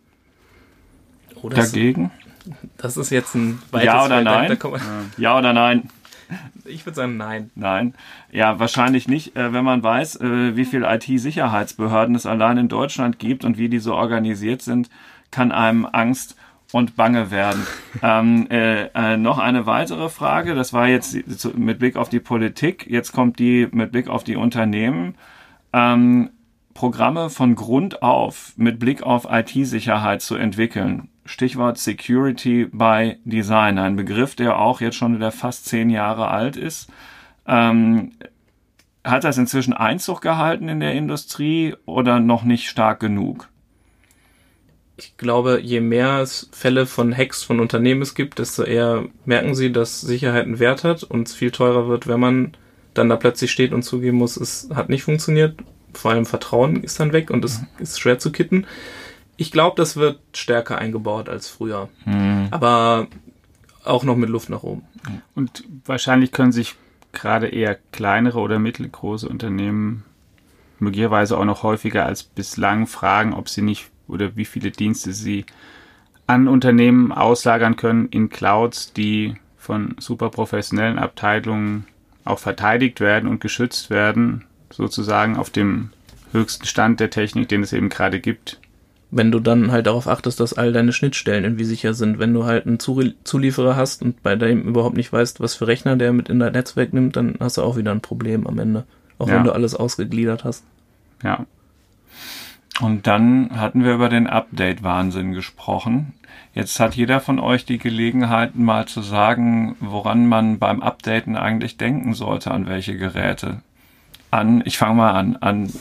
oh, 1.42 1.50
das 1.50 1.72
dagegen? 1.72 2.12
das 2.78 2.98
ist 2.98 3.12
jetzt 3.12 3.36
ein 3.36 3.62
weites 3.72 3.86
Ja 3.86 4.06
oder 4.06 4.16
Feld, 4.16 4.26
nein? 4.26 4.58
Da, 4.60 4.70
da 4.70 4.80
ja 5.18 5.38
oder 5.38 5.54
nein? 5.54 5.90
Ich 6.66 6.86
würde 6.86 6.96
sagen, 6.96 7.16
nein. 7.16 7.52
Nein. 7.56 7.94
Ja, 8.32 8.60
wahrscheinlich 8.60 9.08
nicht, 9.08 9.38
äh, 9.38 9.54
wenn 9.54 9.64
man 9.64 9.84
weiß, 9.84 10.20
äh, 10.20 10.56
wie 10.56 10.66
viel 10.66 10.84
IT-Sicherheitsbehörden 10.84 12.16
es 12.16 12.26
allein 12.26 12.58
in 12.58 12.70
Deutschland 12.70 13.20
gibt 13.20 13.46
und 13.46 13.58
wie 13.58 13.70
die 13.70 13.80
so 13.80 13.94
organisiert 13.94 14.62
sind, 14.62 14.90
kann 15.32 15.52
einem 15.52 15.86
Angst 15.86 16.36
und 16.74 16.96
bange 16.96 17.32
werden. 17.32 17.66
ähm, 18.02 18.48
äh, 18.50 18.88
äh, 18.88 19.18
noch 19.18 19.38
eine 19.38 19.66
weitere 19.66 20.10
Frage, 20.10 20.56
das 20.56 20.74
war 20.74 20.88
jetzt 20.88 21.16
mit 21.56 21.80
Blick 21.80 21.96
auf 21.96 22.10
die 22.10 22.20
Politik, 22.20 22.88
jetzt 22.90 23.14
kommt 23.14 23.40
die 23.40 23.68
mit 23.72 23.92
Blick 23.92 24.10
auf 24.10 24.24
die 24.24 24.36
Unternehmen. 24.36 25.16
Ähm, 25.72 26.32
Programme 26.74 27.30
von 27.30 27.54
Grund 27.54 28.02
auf 28.02 28.54
mit 28.58 28.80
Blick 28.80 29.04
auf 29.04 29.28
IT-Sicherheit 29.30 30.24
zu 30.24 30.36
entwickeln. 30.36 31.10
Stichwort 31.26 31.78
Security 31.78 32.66
by 32.66 33.18
Design, 33.24 33.78
ein 33.78 33.96
Begriff, 33.96 34.36
der 34.36 34.58
auch 34.58 34.82
jetzt 34.82 34.96
schon 34.96 35.16
wieder 35.16 35.32
fast 35.32 35.66
zehn 35.66 35.92
Jahre 35.92 36.30
alt 36.30 36.58
ist. 36.58 36.92
Ähm, 37.46 38.14
hat 39.04 39.24
das 39.24 39.38
inzwischen 39.38 39.74
Einzug 39.74 40.22
gehalten 40.22 40.68
in 40.70 40.80
der 40.80 40.94
Industrie 40.94 41.76
oder 41.86 42.20
noch 42.20 42.44
nicht 42.44 42.68
stark 42.68 43.00
genug? 43.00 43.50
Ich 45.06 45.18
glaube, 45.18 45.60
je 45.62 45.82
mehr 45.82 46.22
es 46.22 46.50
Fälle 46.52 46.86
von 46.86 47.16
Hacks 47.16 47.44
von 47.44 47.60
Unternehmen 47.60 48.02
es 48.02 48.16
gibt, 48.16 48.40
desto 48.40 48.64
eher 48.64 49.06
merken 49.26 49.56
sie, 49.56 49.72
dass 49.72 50.02
Sicherheit 50.02 50.46
einen 50.46 50.60
Wert 50.60 50.84
hat 50.84 51.04
und 51.04 51.28
es 51.28 51.34
viel 51.34 51.52
teurer 51.52 51.88
wird, 51.88 52.08
wenn 52.08 52.20
man 52.20 52.58
dann 52.94 53.10
da 53.10 53.16
plötzlich 53.16 53.52
steht 53.52 53.74
und 53.74 53.84
zugeben 53.84 54.18
muss, 54.18 54.38
es 54.38 54.70
hat 54.74 54.90
nicht 54.90 55.04
funktioniert. 55.04 55.60
Vor 55.94 56.12
allem 56.12 56.26
Vertrauen 56.26 56.84
ist 56.84 57.00
dann 57.00 57.14
weg 57.14 57.30
und 57.30 57.44
es 57.46 57.62
ist 57.80 58.00
schwer 58.00 58.20
zu 58.20 58.32
kitten 58.32 58.66
ich 59.38 59.52
glaube, 59.52 59.76
das 59.76 59.96
wird 59.96 60.20
stärker 60.34 60.78
eingebaut 60.78 61.30
als 61.30 61.50
früher. 61.50 61.90
Mhm. 62.06 62.48
Aber 62.52 63.08
auch 63.84 64.04
noch 64.04 64.16
mit 64.16 64.30
Luft 64.30 64.50
nach 64.50 64.64
oben. 64.64 64.84
Und 65.36 65.64
wahrscheinlich 65.86 66.32
können 66.32 66.52
sich 66.52 66.76
gerade 67.12 67.48
eher 67.48 67.78
kleinere 67.92 68.40
oder 68.40 68.60
mittelgroße 68.60 69.28
Unternehmen 69.28 70.04
möglicherweise 70.80 71.38
auch 71.38 71.46
noch 71.46 71.64
häufiger 71.64 72.06
als 72.06 72.24
bislang 72.24 72.88
fragen, 72.88 73.34
ob 73.34 73.50
sie 73.50 73.62
nicht 73.62 73.90
oder 74.08 74.36
wie 74.36 74.46
viele 74.46 74.72
Dienste 74.72 75.14
sie 75.14 75.46
an 76.28 76.48
Unternehmen 76.48 77.12
auslagern 77.12 77.76
können 77.76 78.08
in 78.10 78.30
Clouds, 78.30 78.94
die 78.94 79.36
von 79.58 79.96
super 80.00 80.30
professionellen 80.30 81.00
Abteilungen 81.00 81.86
auch 82.26 82.40
verteidigt 82.40 83.00
werden 83.00 83.30
und 83.30 83.42
geschützt 83.42 83.90
werden, 83.90 84.46
sozusagen 84.70 85.38
auf 85.38 85.50
dem 85.50 85.90
höchsten 86.32 86.66
Stand 86.66 87.00
der 87.00 87.10
Technik, 87.10 87.50
den 87.50 87.64
es 87.64 87.74
eben 87.74 87.90
gerade 87.90 88.20
gibt 88.20 88.60
wenn 89.16 89.32
du 89.32 89.40
dann 89.40 89.72
halt 89.72 89.86
darauf 89.86 90.08
achtest, 90.08 90.40
dass 90.40 90.54
all 90.54 90.74
deine 90.74 90.92
Schnittstellen 90.92 91.44
irgendwie 91.44 91.66
sicher 91.66 91.94
sind. 91.94 92.18
Wenn 92.18 92.34
du 92.34 92.46
halt 92.46 92.66
einen 92.66 92.80
Zulieferer 92.80 93.76
hast 93.76 94.02
und 94.02 94.24
bei 94.24 94.36
dem 94.36 94.64
überhaupt 94.68 94.98
nicht 94.98 95.14
weißt, 95.14 95.40
was 95.40 95.54
für 95.54 95.68
Rechner 95.68 95.96
der 95.96 96.14
mit 96.14 96.30
in 96.30 96.40
dein 96.40 96.54
Netzwerk 96.54 96.94
nimmt, 96.94 97.16
dann 97.16 97.36
hast 97.40 97.58
du 97.58 97.62
auch 97.62 97.78
wieder 97.78 97.92
ein 97.92 98.02
Problem 98.02 98.48
am 98.48 98.58
Ende. 98.58 98.86
Auch 99.20 99.28
ja. 99.28 99.36
wenn 99.36 99.44
du 99.44 99.52
alles 99.52 99.76
ausgegliedert 99.76 100.44
hast. 100.44 100.64
Ja. 101.24 101.46
Und 102.84 103.08
dann 103.08 103.50
hatten 103.60 103.84
wir 103.84 103.94
über 103.94 104.10
den 104.10 104.28
Update-Wahnsinn 104.28 105.34
gesprochen. 105.34 106.14
Jetzt 106.54 106.80
hat 106.80 106.96
jeder 106.96 107.20
von 107.20 107.40
euch 107.40 107.66
die 107.66 107.78
Gelegenheit, 107.78 108.56
mal 108.56 108.86
zu 108.88 109.02
sagen, 109.02 109.76
woran 109.80 110.28
man 110.28 110.60
beim 110.60 110.82
Updaten 110.82 111.38
eigentlich 111.38 111.78
denken 111.78 112.14
sollte, 112.14 112.52
an 112.52 112.68
welche 112.68 112.98
Geräte. 112.98 113.62
An, 114.32 114.62
ich 114.66 114.78
fange 114.78 114.96
mal 114.96 115.12
an, 115.12 115.38
an 115.38 115.72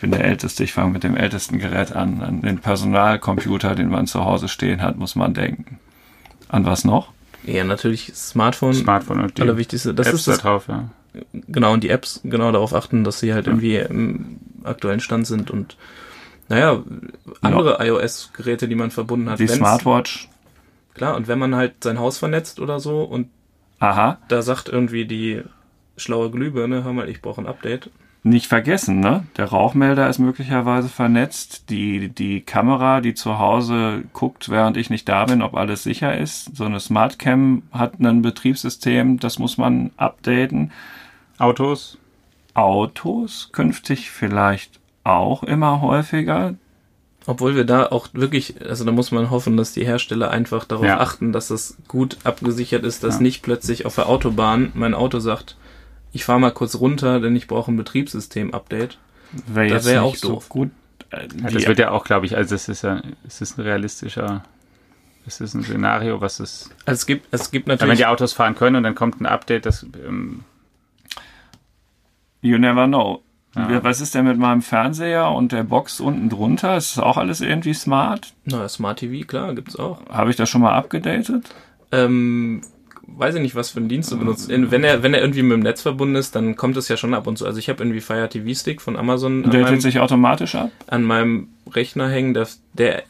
bin 0.00 0.10
der 0.10 0.24
Älteste, 0.24 0.64
ich 0.64 0.72
fange 0.72 0.90
mit 0.90 1.04
dem 1.04 1.16
ältesten 1.16 1.58
Gerät 1.58 1.94
an. 1.94 2.22
An 2.22 2.42
den 2.42 2.58
Personalcomputer, 2.58 3.74
den 3.74 3.88
man 3.88 4.06
zu 4.06 4.24
Hause 4.24 4.48
stehen 4.48 4.82
hat, 4.82 4.96
muss 4.96 5.14
man 5.14 5.34
denken. 5.34 5.78
An 6.48 6.64
was 6.64 6.84
noch? 6.84 7.12
Ja, 7.44 7.64
natürlich 7.64 8.12
Smartphone. 8.14 8.74
Smartphone 8.74 9.20
und 9.20 9.38
die 9.38 9.42
Allerwichtigste. 9.42 9.94
Das 9.94 10.08
Apps 10.08 10.20
ist 10.20 10.28
das, 10.28 10.36
da 10.38 10.42
drauf, 10.42 10.68
ja. 10.68 10.88
Genau, 11.32 11.72
und 11.72 11.84
die 11.84 11.90
Apps 11.90 12.20
genau 12.24 12.52
darauf 12.52 12.74
achten, 12.74 13.04
dass 13.04 13.20
sie 13.20 13.34
halt 13.34 13.46
ja. 13.46 13.52
irgendwie 13.52 13.76
im 13.76 14.38
aktuellen 14.64 15.00
Stand 15.00 15.26
sind 15.26 15.50
und 15.50 15.76
naja, 16.48 16.82
andere 17.42 17.78
ja. 17.78 17.84
iOS-Geräte, 17.84 18.66
die 18.66 18.74
man 18.74 18.90
verbunden 18.90 19.30
hat. 19.30 19.38
Die 19.38 19.46
Smartwatch. 19.46 20.28
Klar, 20.94 21.16
und 21.16 21.28
wenn 21.28 21.38
man 21.38 21.54
halt 21.54 21.84
sein 21.84 22.00
Haus 22.00 22.18
vernetzt 22.18 22.58
oder 22.58 22.80
so 22.80 23.02
und 23.02 23.28
Aha. 23.78 24.18
da 24.28 24.42
sagt 24.42 24.68
irgendwie 24.68 25.06
die 25.06 25.42
schlaue 25.96 26.30
Glühbirne, 26.30 26.82
hör 26.82 26.92
mal, 26.92 27.08
ich 27.08 27.22
brauche 27.22 27.40
ein 27.40 27.46
Update, 27.46 27.90
nicht 28.22 28.48
vergessen, 28.48 29.00
ne? 29.00 29.24
Der 29.38 29.46
Rauchmelder 29.46 30.08
ist 30.10 30.18
möglicherweise 30.18 30.90
vernetzt. 30.90 31.70
Die, 31.70 32.10
die 32.10 32.42
Kamera, 32.42 33.00
die 33.00 33.14
zu 33.14 33.38
Hause 33.38 34.04
guckt, 34.12 34.50
während 34.50 34.76
ich 34.76 34.90
nicht 34.90 35.08
da 35.08 35.24
bin, 35.24 35.40
ob 35.40 35.54
alles 35.54 35.84
sicher 35.84 36.18
ist. 36.18 36.54
So 36.54 36.66
eine 36.66 36.80
Smartcam 36.80 37.62
hat 37.72 37.98
ein 37.98 38.20
Betriebssystem, 38.20 39.18
das 39.20 39.38
muss 39.38 39.56
man 39.56 39.90
updaten. 39.96 40.70
Autos? 41.38 41.96
Autos 42.60 43.48
künftig 43.52 44.10
vielleicht 44.10 44.80
auch 45.02 45.42
immer 45.42 45.80
häufiger. 45.80 46.56
Obwohl 47.26 47.54
wir 47.56 47.64
da 47.64 47.86
auch 47.86 48.08
wirklich, 48.12 48.54
also 48.66 48.84
da 48.84 48.92
muss 48.92 49.12
man 49.12 49.30
hoffen, 49.30 49.56
dass 49.56 49.72
die 49.72 49.86
Hersteller 49.86 50.30
einfach 50.30 50.66
darauf 50.66 50.84
ja. 50.84 51.00
achten, 51.00 51.32
dass 51.32 51.48
es 51.48 51.78
gut 51.88 52.18
abgesichert 52.24 52.84
ist, 52.84 53.02
dass 53.02 53.16
ja. 53.16 53.22
nicht 53.22 53.42
plötzlich 53.42 53.86
auf 53.86 53.94
der 53.94 54.08
Autobahn 54.08 54.72
mein 54.74 54.92
Auto 54.92 55.20
sagt, 55.20 55.56
ich 56.12 56.24
fahre 56.24 56.40
mal 56.40 56.50
kurz 56.50 56.74
runter, 56.74 57.20
denn 57.20 57.34
ich 57.34 57.46
brauche 57.46 57.70
ein 57.70 57.76
Betriebssystem-Update. 57.78 58.98
Wär 59.46 59.68
das 59.68 59.86
wäre 59.86 60.02
auch 60.02 60.16
doof. 60.16 60.44
So 60.44 60.48
gut. 60.48 60.70
Äh, 61.10 61.28
ja, 61.42 61.50
das 61.50 61.66
wird 61.66 61.78
ja 61.78 61.90
auch, 61.92 62.04
glaube 62.04 62.26
ich, 62.26 62.36
also 62.36 62.54
es 62.54 62.68
ist 62.68 62.82
ja, 62.82 63.00
es 63.26 63.40
ist 63.40 63.58
ein 63.58 63.62
realistischer, 63.62 64.44
es 65.26 65.40
ist 65.40 65.54
ein 65.54 65.62
Szenario, 65.62 66.20
was 66.20 66.40
es. 66.40 66.68
Also 66.84 66.98
es 66.98 67.06
gibt, 67.06 67.26
es 67.30 67.50
gibt 67.50 67.68
natürlich. 67.68 67.90
Wenn 67.90 67.96
die 67.96 68.06
Autos 68.06 68.34
fahren 68.34 68.54
können 68.54 68.76
und 68.76 68.82
dann 68.82 68.94
kommt 68.94 69.18
ein 69.20 69.26
Update, 69.26 69.64
das. 69.64 69.86
Ähm, 70.06 70.44
you 72.40 72.58
never 72.58 72.86
know. 72.86 73.22
Ja. 73.56 73.82
Was 73.82 74.00
ist 74.00 74.14
denn 74.14 74.26
mit 74.26 74.38
meinem 74.38 74.62
Fernseher 74.62 75.30
und 75.30 75.50
der 75.50 75.64
Box 75.64 76.00
unten 76.00 76.28
drunter? 76.28 76.76
Ist 76.76 76.96
das 76.96 77.02
auch 77.02 77.16
alles 77.16 77.40
irgendwie 77.40 77.74
smart? 77.74 78.32
Na, 78.44 78.68
Smart 78.68 79.00
TV, 79.00 79.26
klar, 79.26 79.54
gibt's 79.54 79.76
auch. 79.76 79.98
Habe 80.08 80.30
ich 80.30 80.36
das 80.36 80.48
schon 80.48 80.60
mal 80.60 80.74
abgedatet? 80.74 81.52
Ähm, 81.90 82.60
weiß 83.06 83.34
ich 83.34 83.42
nicht, 83.42 83.56
was 83.56 83.70
für 83.70 83.80
einen 83.80 83.88
Dienst 83.88 84.12
du 84.12 84.18
benutzt. 84.18 84.48
Wenn 84.48 84.84
er, 84.84 85.02
wenn 85.02 85.14
er 85.14 85.20
irgendwie 85.20 85.42
mit 85.42 85.52
dem 85.52 85.62
Netz 85.62 85.82
verbunden 85.82 86.14
ist, 86.14 86.36
dann 86.36 86.54
kommt 86.54 86.76
es 86.76 86.88
ja 86.88 86.96
schon 86.96 87.12
ab 87.12 87.26
und 87.26 87.38
zu. 87.38 87.46
Also 87.46 87.58
ich 87.58 87.68
habe 87.68 87.82
irgendwie 87.82 88.00
Fire 88.00 88.28
TV 88.28 88.54
Stick 88.54 88.80
von 88.80 88.96
Amazon. 88.96 89.50
Der 89.50 89.62
meinem, 89.62 89.80
sich 89.80 89.98
automatisch 89.98 90.54
ab? 90.54 90.70
An 90.86 91.02
meinem 91.02 91.48
Rechner 91.72 92.08
hängen, 92.08 92.34
der, 92.34 92.46
der 92.74 93.02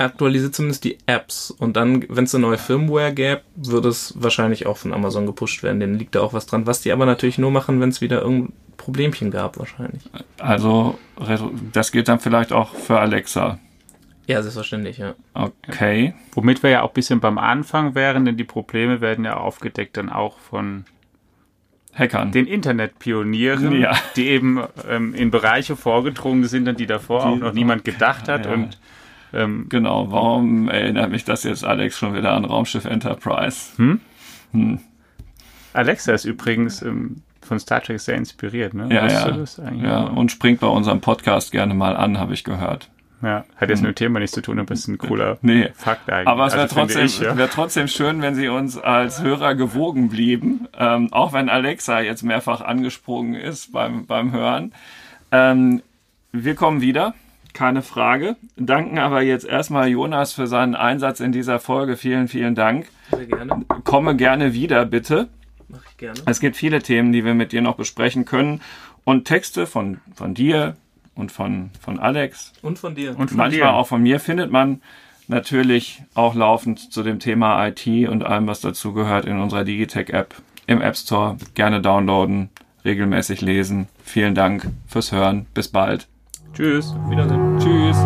aktualisiert 0.00 0.54
zumindest 0.54 0.84
die 0.84 0.98
Apps. 1.06 1.50
Und 1.50 1.76
dann, 1.76 2.04
wenn 2.08 2.24
es 2.24 2.34
eine 2.34 2.42
neue 2.42 2.58
Firmware 2.58 3.12
gäbe, 3.12 3.42
würde 3.54 3.88
es 3.88 4.14
wahrscheinlich 4.16 4.66
auch 4.66 4.76
von 4.76 4.92
Amazon 4.92 5.26
gepusht 5.26 5.62
werden. 5.62 5.80
Denen 5.80 5.98
liegt 5.98 6.14
da 6.14 6.20
auch 6.20 6.32
was 6.32 6.46
dran. 6.46 6.66
Was 6.66 6.80
die 6.80 6.92
aber 6.92 7.06
natürlich 7.06 7.38
nur 7.38 7.50
machen, 7.50 7.80
wenn 7.80 7.90
es 7.90 8.00
wieder 8.00 8.22
irgendein 8.22 8.52
Problemchen 8.76 9.30
gab, 9.30 9.58
wahrscheinlich. 9.58 10.02
Also, 10.38 10.98
das 11.72 11.92
geht 11.92 12.08
dann 12.08 12.18
vielleicht 12.18 12.52
auch 12.52 12.74
für 12.74 12.98
Alexa. 12.98 13.58
Ja, 14.26 14.42
selbstverständlich, 14.42 14.98
ja. 14.98 15.14
Okay. 15.34 16.14
Womit 16.32 16.62
wir 16.62 16.70
ja 16.70 16.82
auch 16.82 16.90
ein 16.90 16.94
bisschen 16.94 17.20
beim 17.20 17.36
Anfang 17.36 17.94
wären, 17.94 18.24
denn 18.24 18.36
die 18.36 18.44
Probleme 18.44 19.00
werden 19.00 19.24
ja 19.24 19.36
aufgedeckt 19.36 19.96
dann 19.96 20.08
auch 20.08 20.38
von 20.38 20.84
Hackern. 21.92 22.30
Den 22.32 22.46
Internetpionieren, 22.46 23.72
ja. 23.72 23.96
die 24.16 24.28
eben 24.28 24.62
ähm, 24.88 25.14
in 25.14 25.30
Bereiche 25.30 25.76
vorgedrungen 25.76 26.44
sind, 26.44 26.68
an 26.68 26.76
die 26.76 26.86
davor 26.86 27.22
die, 27.22 27.26
auch 27.26 27.36
noch 27.36 27.52
niemand 27.52 27.84
gedacht 27.84 28.28
hat. 28.28 28.46
Ja. 28.46 28.52
Und 28.52 28.78
ähm, 29.32 29.66
genau, 29.68 30.10
warum 30.10 30.68
erinnert 30.68 31.10
mich 31.10 31.24
das 31.24 31.44
jetzt 31.44 31.64
Alex 31.64 31.98
schon 31.98 32.14
wieder 32.14 32.32
an 32.32 32.44
Raumschiff 32.44 32.84
Enterprise? 32.84 33.72
Hm? 33.76 34.00
Hm. 34.52 34.80
Alexa 35.72 36.12
ist 36.12 36.24
übrigens 36.24 36.82
ähm, 36.82 37.22
von 37.40 37.58
Star 37.58 37.82
Trek 37.82 38.00
sehr 38.00 38.16
inspiriert, 38.16 38.74
ne? 38.74 38.88
Ja, 38.90 39.06
ja. 39.06 39.72
ja. 39.72 40.02
Und 40.02 40.32
springt 40.32 40.60
bei 40.60 40.66
unserem 40.66 41.00
Podcast 41.00 41.52
gerne 41.52 41.74
mal 41.74 41.96
an, 41.96 42.18
habe 42.18 42.34
ich 42.34 42.44
gehört. 42.44 42.90
Ja, 43.22 43.44
hat 43.56 43.68
jetzt 43.68 43.82
mit 43.82 43.90
dem 43.90 43.94
Thema 43.96 44.18
nichts 44.18 44.34
zu 44.34 44.40
tun, 44.40 44.58
aber 44.58 44.72
ist 44.72 44.88
ein 44.88 44.96
cooler 44.96 45.36
Nee. 45.42 45.70
Fakt 45.74 46.08
eigentlich. 46.08 46.26
Aber 46.26 46.46
es 46.46 46.54
wäre 46.54 46.62
Also 46.62 46.74
trotzdem, 46.74 47.04
ich, 47.04 47.20
ja. 47.20 47.36
wär 47.36 47.50
trotzdem 47.50 47.86
schön, 47.86 48.22
wenn 48.22 48.34
Sie 48.34 48.48
uns 48.48 48.78
als 48.78 49.22
Hörer 49.22 49.54
gewogen 49.54 50.08
blieben, 50.08 50.68
ähm, 50.78 51.12
auch 51.12 51.34
wenn 51.34 51.50
Alexa 51.50 52.00
jetzt 52.00 52.22
mehrfach 52.22 52.62
angesprungen 52.62 53.34
ist 53.34 53.72
beim, 53.72 54.06
beim 54.06 54.32
Hören. 54.32 54.72
Ähm, 55.32 55.82
wir 56.32 56.54
kommen 56.54 56.80
wieder, 56.80 57.14
keine 57.54 57.82
Frage. 57.82 58.36
Danken 58.56 58.98
aber 58.98 59.22
jetzt 59.22 59.46
erstmal 59.46 59.88
Jonas 59.88 60.32
für 60.32 60.46
seinen 60.46 60.74
Einsatz 60.74 61.20
in 61.20 61.32
dieser 61.32 61.60
Folge. 61.60 61.96
Vielen, 61.96 62.28
vielen 62.28 62.54
Dank. 62.54 62.86
Sehr 63.10 63.26
gerne. 63.26 63.64
Komme 63.84 64.16
gerne 64.16 64.54
wieder, 64.54 64.84
bitte. 64.86 65.28
Mach 65.68 65.80
ich 65.88 65.96
gerne. 65.96 66.20
Es 66.26 66.40
gibt 66.40 66.56
viele 66.56 66.82
Themen, 66.82 67.12
die 67.12 67.24
wir 67.24 67.34
mit 67.34 67.52
dir 67.52 67.62
noch 67.62 67.76
besprechen 67.76 68.24
können. 68.24 68.60
Und 69.04 69.24
Texte 69.24 69.66
von, 69.66 70.00
von 70.14 70.34
dir 70.34 70.76
und 71.14 71.32
von, 71.32 71.70
von 71.80 71.98
Alex 71.98 72.52
Und 72.62 72.78
von 72.78 72.94
dir. 72.94 73.18
Und 73.18 73.28
von 73.28 73.36
manchmal 73.36 73.70
dir. 73.70 73.74
auch 73.74 73.86
von 73.86 74.02
mir 74.02 74.20
findet 74.20 74.50
man 74.50 74.82
natürlich 75.28 76.02
auch 76.14 76.34
laufend 76.34 76.92
zu 76.92 77.02
dem 77.02 77.18
Thema 77.18 77.66
IT 77.66 77.86
und 78.08 78.24
allem, 78.24 78.46
was 78.46 78.60
dazu 78.60 78.92
gehört 78.92 79.24
in 79.24 79.38
unserer 79.38 79.64
Digitech-App 79.64 80.34
im 80.66 80.80
App 80.82 80.96
Store. 80.96 81.36
Gerne 81.54 81.80
downloaden, 81.80 82.50
regelmäßig 82.84 83.40
lesen. 83.40 83.88
Vielen 84.04 84.34
Dank 84.34 84.68
fürs 84.86 85.12
Hören. 85.12 85.46
Bis 85.54 85.68
bald. 85.68 86.08
Tschüss. 86.52 86.94
Wiedersehen. 87.08 87.58
Tschüss. 87.58 87.96